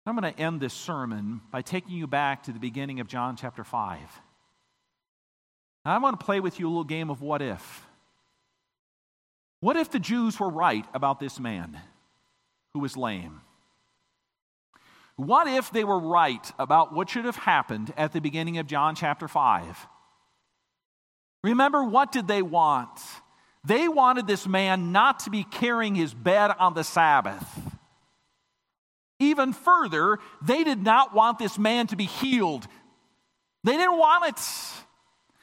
I'm 0.05 0.17
going 0.17 0.33
to 0.33 0.41
end 0.41 0.61
this 0.61 0.75
sermon 0.75 1.43
by 1.53 1.63
taking 1.63 1.93
you 1.93 2.09
back 2.09 2.43
to 2.45 2.53
the 2.53 2.59
beginning 2.59 2.99
of 2.99 3.07
John 3.07 3.37
chapter 3.37 3.63
5. 3.63 4.01
I 5.85 5.99
want 5.99 6.19
to 6.19 6.25
play 6.25 6.41
with 6.41 6.61
you 6.61 6.67
a 6.67 6.71
little 6.71 6.85
game 6.85 7.11
of 7.11 7.23
what 7.23 7.43
if. 7.43 7.87
What 9.61 9.77
if 9.77 9.91
the 9.91 9.99
Jews 9.99 10.39
were 10.39 10.51
right 10.51 10.85
about 10.95 11.21
this 11.21 11.39
man 11.39 11.79
who 12.75 12.81
was 12.81 12.97
lame? 12.97 13.41
What 15.17 15.47
if 15.47 15.71
they 15.71 15.85
were 15.85 15.99
right 15.99 16.53
about 16.59 16.95
what 16.95 17.11
should 17.11 17.25
have 17.25 17.37
happened 17.37 17.93
at 17.97 18.13
the 18.13 18.21
beginning 18.21 18.59
of 18.59 18.67
John 18.67 18.95
chapter 18.95 19.29
5? 19.29 19.87
Remember, 21.45 21.85
what 21.85 22.13
did 22.13 22.29
they 22.29 22.43
want? 22.43 23.01
They 23.65 23.89
wanted 23.89 24.27
this 24.27 24.47
man 24.47 24.91
not 24.91 25.21
to 25.21 25.31
be 25.31 25.45
carrying 25.45 25.95
his 25.95 26.15
bed 26.15 26.53
on 26.59 26.75
the 26.75 26.85
Sabbath. 26.85 27.47
Even 29.21 29.53
further, 29.53 30.19
they 30.41 30.65
did 30.65 30.83
not 30.83 31.15
want 31.15 31.39
this 31.39 31.59
man 31.59 31.87
to 31.89 31.97
be 31.97 32.07
healed. 32.07 32.67
They 33.63 33.77
didn't 33.77 33.99
want 33.99 34.29
it. 34.29 34.82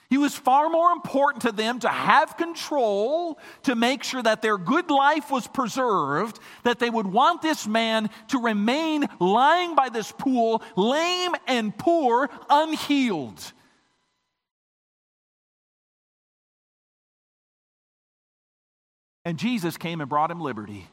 He 0.09 0.17
was 0.17 0.35
far 0.35 0.69
more 0.69 0.91
important 0.91 1.43
to 1.43 1.51
them 1.51 1.79
to 1.79 1.89
have 1.89 2.35
control, 2.35 3.37
to 3.63 3.75
make 3.75 4.03
sure 4.03 4.23
that 4.23 4.41
their 4.41 4.57
good 4.57 4.89
life 4.89 5.29
was 5.29 5.47
preserved, 5.47 6.39
that 6.63 6.79
they 6.79 6.89
would 6.89 7.05
want 7.05 7.43
this 7.43 7.67
man 7.67 8.09
to 8.29 8.39
remain 8.39 9.05
lying 9.19 9.75
by 9.75 9.89
this 9.89 10.11
pool, 10.11 10.63
lame 10.75 11.35
and 11.45 11.77
poor, 11.77 12.27
unhealed. 12.49 13.53
And 19.25 19.37
Jesus 19.37 19.77
came 19.77 20.01
and 20.01 20.09
brought 20.09 20.31
him 20.31 20.41
liberty. 20.41 20.87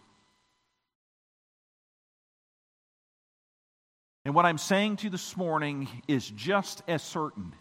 And 4.26 4.34
what 4.34 4.44
I'm 4.44 4.58
saying 4.58 4.96
to 4.96 5.04
you 5.04 5.10
this 5.10 5.38
morning 5.38 5.88
is 6.06 6.28
just 6.28 6.82
as 6.86 7.02
certain. 7.02 7.54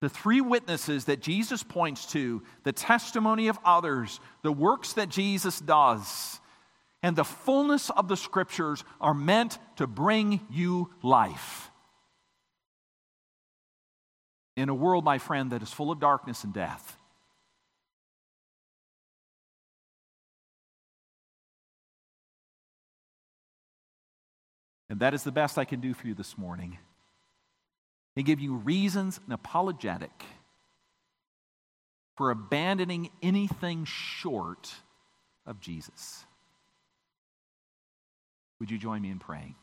The 0.00 0.08
three 0.08 0.40
witnesses 0.40 1.06
that 1.06 1.20
Jesus 1.20 1.62
points 1.62 2.06
to, 2.12 2.42
the 2.62 2.72
testimony 2.72 3.48
of 3.48 3.58
others, 3.64 4.20
the 4.42 4.52
works 4.52 4.92
that 4.92 5.08
Jesus 5.08 5.58
does, 5.58 6.40
and 7.02 7.16
the 7.16 7.24
fullness 7.24 7.90
of 7.90 8.08
the 8.08 8.16
scriptures 8.16 8.84
are 9.00 9.14
meant 9.14 9.58
to 9.76 9.86
bring 9.86 10.40
you 10.50 10.90
life. 11.02 11.70
In 14.56 14.68
a 14.68 14.74
world, 14.74 15.04
my 15.04 15.18
friend, 15.18 15.52
that 15.52 15.62
is 15.62 15.70
full 15.70 15.90
of 15.90 16.00
darkness 16.00 16.44
and 16.44 16.52
death. 16.52 16.96
And 24.90 25.00
that 25.00 25.14
is 25.14 25.22
the 25.22 25.32
best 25.32 25.58
I 25.58 25.64
can 25.64 25.80
do 25.80 25.92
for 25.92 26.06
you 26.06 26.14
this 26.14 26.38
morning. 26.38 26.78
And 28.18 28.26
give 28.26 28.40
you 28.40 28.54
reasons 28.54 29.20
and 29.24 29.32
apologetic 29.32 30.24
for 32.16 32.32
abandoning 32.32 33.10
anything 33.22 33.84
short 33.84 34.74
of 35.46 35.60
Jesus. 35.60 36.24
Would 38.58 38.72
you 38.72 38.76
join 38.76 39.02
me 39.02 39.10
in 39.10 39.20
praying? 39.20 39.54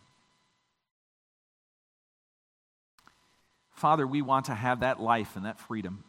Father, 3.73 4.07
we 4.07 4.21
want 4.21 4.45
to 4.45 4.55
have 4.55 4.79
that 4.79 5.01
life 5.01 5.35
and 5.35 5.45
that 5.45 5.59
freedom. 5.59 6.05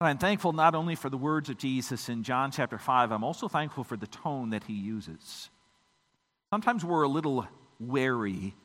And 0.00 0.08
I'm 0.08 0.18
thankful 0.18 0.52
not 0.52 0.74
only 0.74 0.96
for 0.96 1.08
the 1.08 1.16
words 1.16 1.48
of 1.48 1.58
Jesus 1.58 2.08
in 2.08 2.24
John 2.24 2.50
chapter 2.50 2.76
5, 2.76 3.12
I'm 3.12 3.22
also 3.22 3.46
thankful 3.46 3.84
for 3.84 3.96
the 3.96 4.08
tone 4.08 4.50
that 4.50 4.64
he 4.64 4.72
uses. 4.72 5.48
Sometimes 6.52 6.84
we're 6.84 7.04
a 7.04 7.08
little 7.08 7.46
wary 7.78 8.56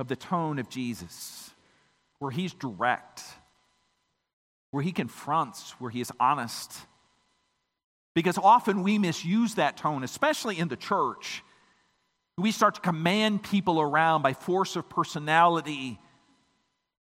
of 0.00 0.08
the 0.08 0.16
tone 0.16 0.58
of 0.58 0.70
Jesus, 0.70 1.50
where 2.20 2.30
he's 2.30 2.54
direct, 2.54 3.22
where 4.70 4.82
he 4.82 4.92
confronts, 4.92 5.72
where 5.72 5.90
he 5.90 6.00
is 6.00 6.10
honest. 6.18 6.72
Because 8.14 8.38
often 8.38 8.82
we 8.82 8.98
misuse 8.98 9.56
that 9.56 9.76
tone, 9.76 10.02
especially 10.02 10.58
in 10.58 10.68
the 10.68 10.76
church. 10.76 11.44
We 12.38 12.50
start 12.50 12.76
to 12.76 12.80
command 12.80 13.42
people 13.42 13.78
around 13.78 14.22
by 14.22 14.32
force 14.32 14.74
of 14.74 14.88
personality, 14.88 15.98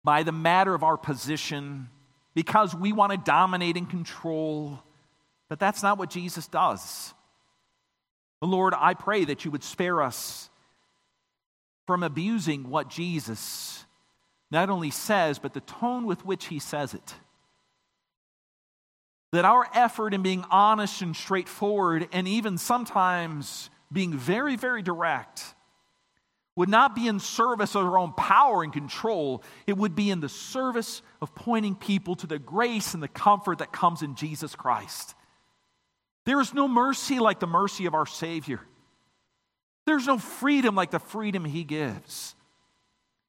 by 0.02 0.22
the 0.22 0.32
matter 0.32 0.74
of 0.74 0.82
our 0.82 0.96
position, 0.96 1.90
because 2.34 2.74
we 2.74 2.92
want 2.92 3.12
to 3.12 3.18
dominate 3.18 3.76
and 3.76 3.88
control. 3.88 4.82
But 5.50 5.60
that's 5.60 5.82
not 5.82 5.98
what 5.98 6.08
Jesus 6.08 6.48
does. 6.48 7.12
Lord, 8.40 8.72
I 8.74 8.94
pray 8.94 9.26
that 9.26 9.44
you 9.44 9.50
would 9.50 9.62
spare 9.64 10.00
us 10.00 10.48
from 11.88 12.02
abusing 12.02 12.68
what 12.68 12.90
Jesus 12.90 13.86
not 14.50 14.68
only 14.68 14.90
says, 14.90 15.38
but 15.38 15.54
the 15.54 15.62
tone 15.62 16.04
with 16.04 16.22
which 16.22 16.44
he 16.44 16.58
says 16.58 16.92
it. 16.92 17.14
That 19.32 19.46
our 19.46 19.66
effort 19.72 20.12
in 20.12 20.20
being 20.20 20.44
honest 20.50 21.00
and 21.00 21.16
straightforward, 21.16 22.06
and 22.12 22.28
even 22.28 22.58
sometimes 22.58 23.70
being 23.90 24.12
very, 24.12 24.54
very 24.54 24.82
direct, 24.82 25.42
would 26.56 26.68
not 26.68 26.94
be 26.94 27.06
in 27.06 27.20
service 27.20 27.74
of 27.74 27.86
our 27.86 27.98
own 27.98 28.12
power 28.12 28.62
and 28.62 28.70
control. 28.70 29.42
It 29.66 29.78
would 29.78 29.94
be 29.94 30.10
in 30.10 30.20
the 30.20 30.28
service 30.28 31.00
of 31.22 31.34
pointing 31.34 31.74
people 31.74 32.16
to 32.16 32.26
the 32.26 32.38
grace 32.38 32.92
and 32.92 33.02
the 33.02 33.08
comfort 33.08 33.60
that 33.60 33.72
comes 33.72 34.02
in 34.02 34.14
Jesus 34.14 34.54
Christ. 34.54 35.14
There 36.26 36.38
is 36.42 36.52
no 36.52 36.68
mercy 36.68 37.18
like 37.18 37.40
the 37.40 37.46
mercy 37.46 37.86
of 37.86 37.94
our 37.94 38.04
Savior. 38.04 38.60
There's 39.88 40.06
no 40.06 40.18
freedom 40.18 40.74
like 40.74 40.90
the 40.90 40.98
freedom 40.98 41.46
He 41.46 41.64
gives. 41.64 42.34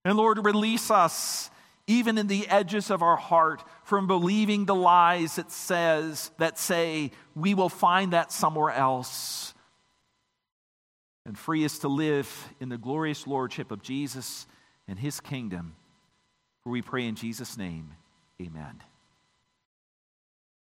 And 0.04 0.18
Lord, 0.18 0.44
release 0.44 0.92
us 0.92 1.50
even 1.88 2.18
in 2.18 2.28
the 2.28 2.50
edges 2.50 2.92
of 2.92 3.02
our 3.02 3.16
heart 3.16 3.64
from 3.86 4.08
believing 4.08 4.66
the 4.66 4.76
lies 4.76 5.38
that 5.38 5.54
says 5.54 6.32
that 6.38 6.60
say 6.60 7.12
we 7.34 7.54
will 7.54 7.70
find 7.70 8.12
that 8.12 8.34
somewhere 8.34 8.72
else. 8.72 9.54
And 11.26 11.40
free 11.40 11.64
us 11.64 11.80
to 11.80 11.88
live 11.88 12.50
in 12.60 12.68
the 12.68 12.78
glorious 12.78 13.26
lordship 13.26 13.72
of 13.72 13.82
Jesus 13.82 14.46
and 14.86 15.00
his 15.00 15.22
kingdom. 15.22 15.78
For 16.66 16.72
we 16.72 16.82
pray 16.82 17.06
in 17.06 17.16
Jesus 17.16 17.58
name 17.58 17.92
amen 18.42 18.82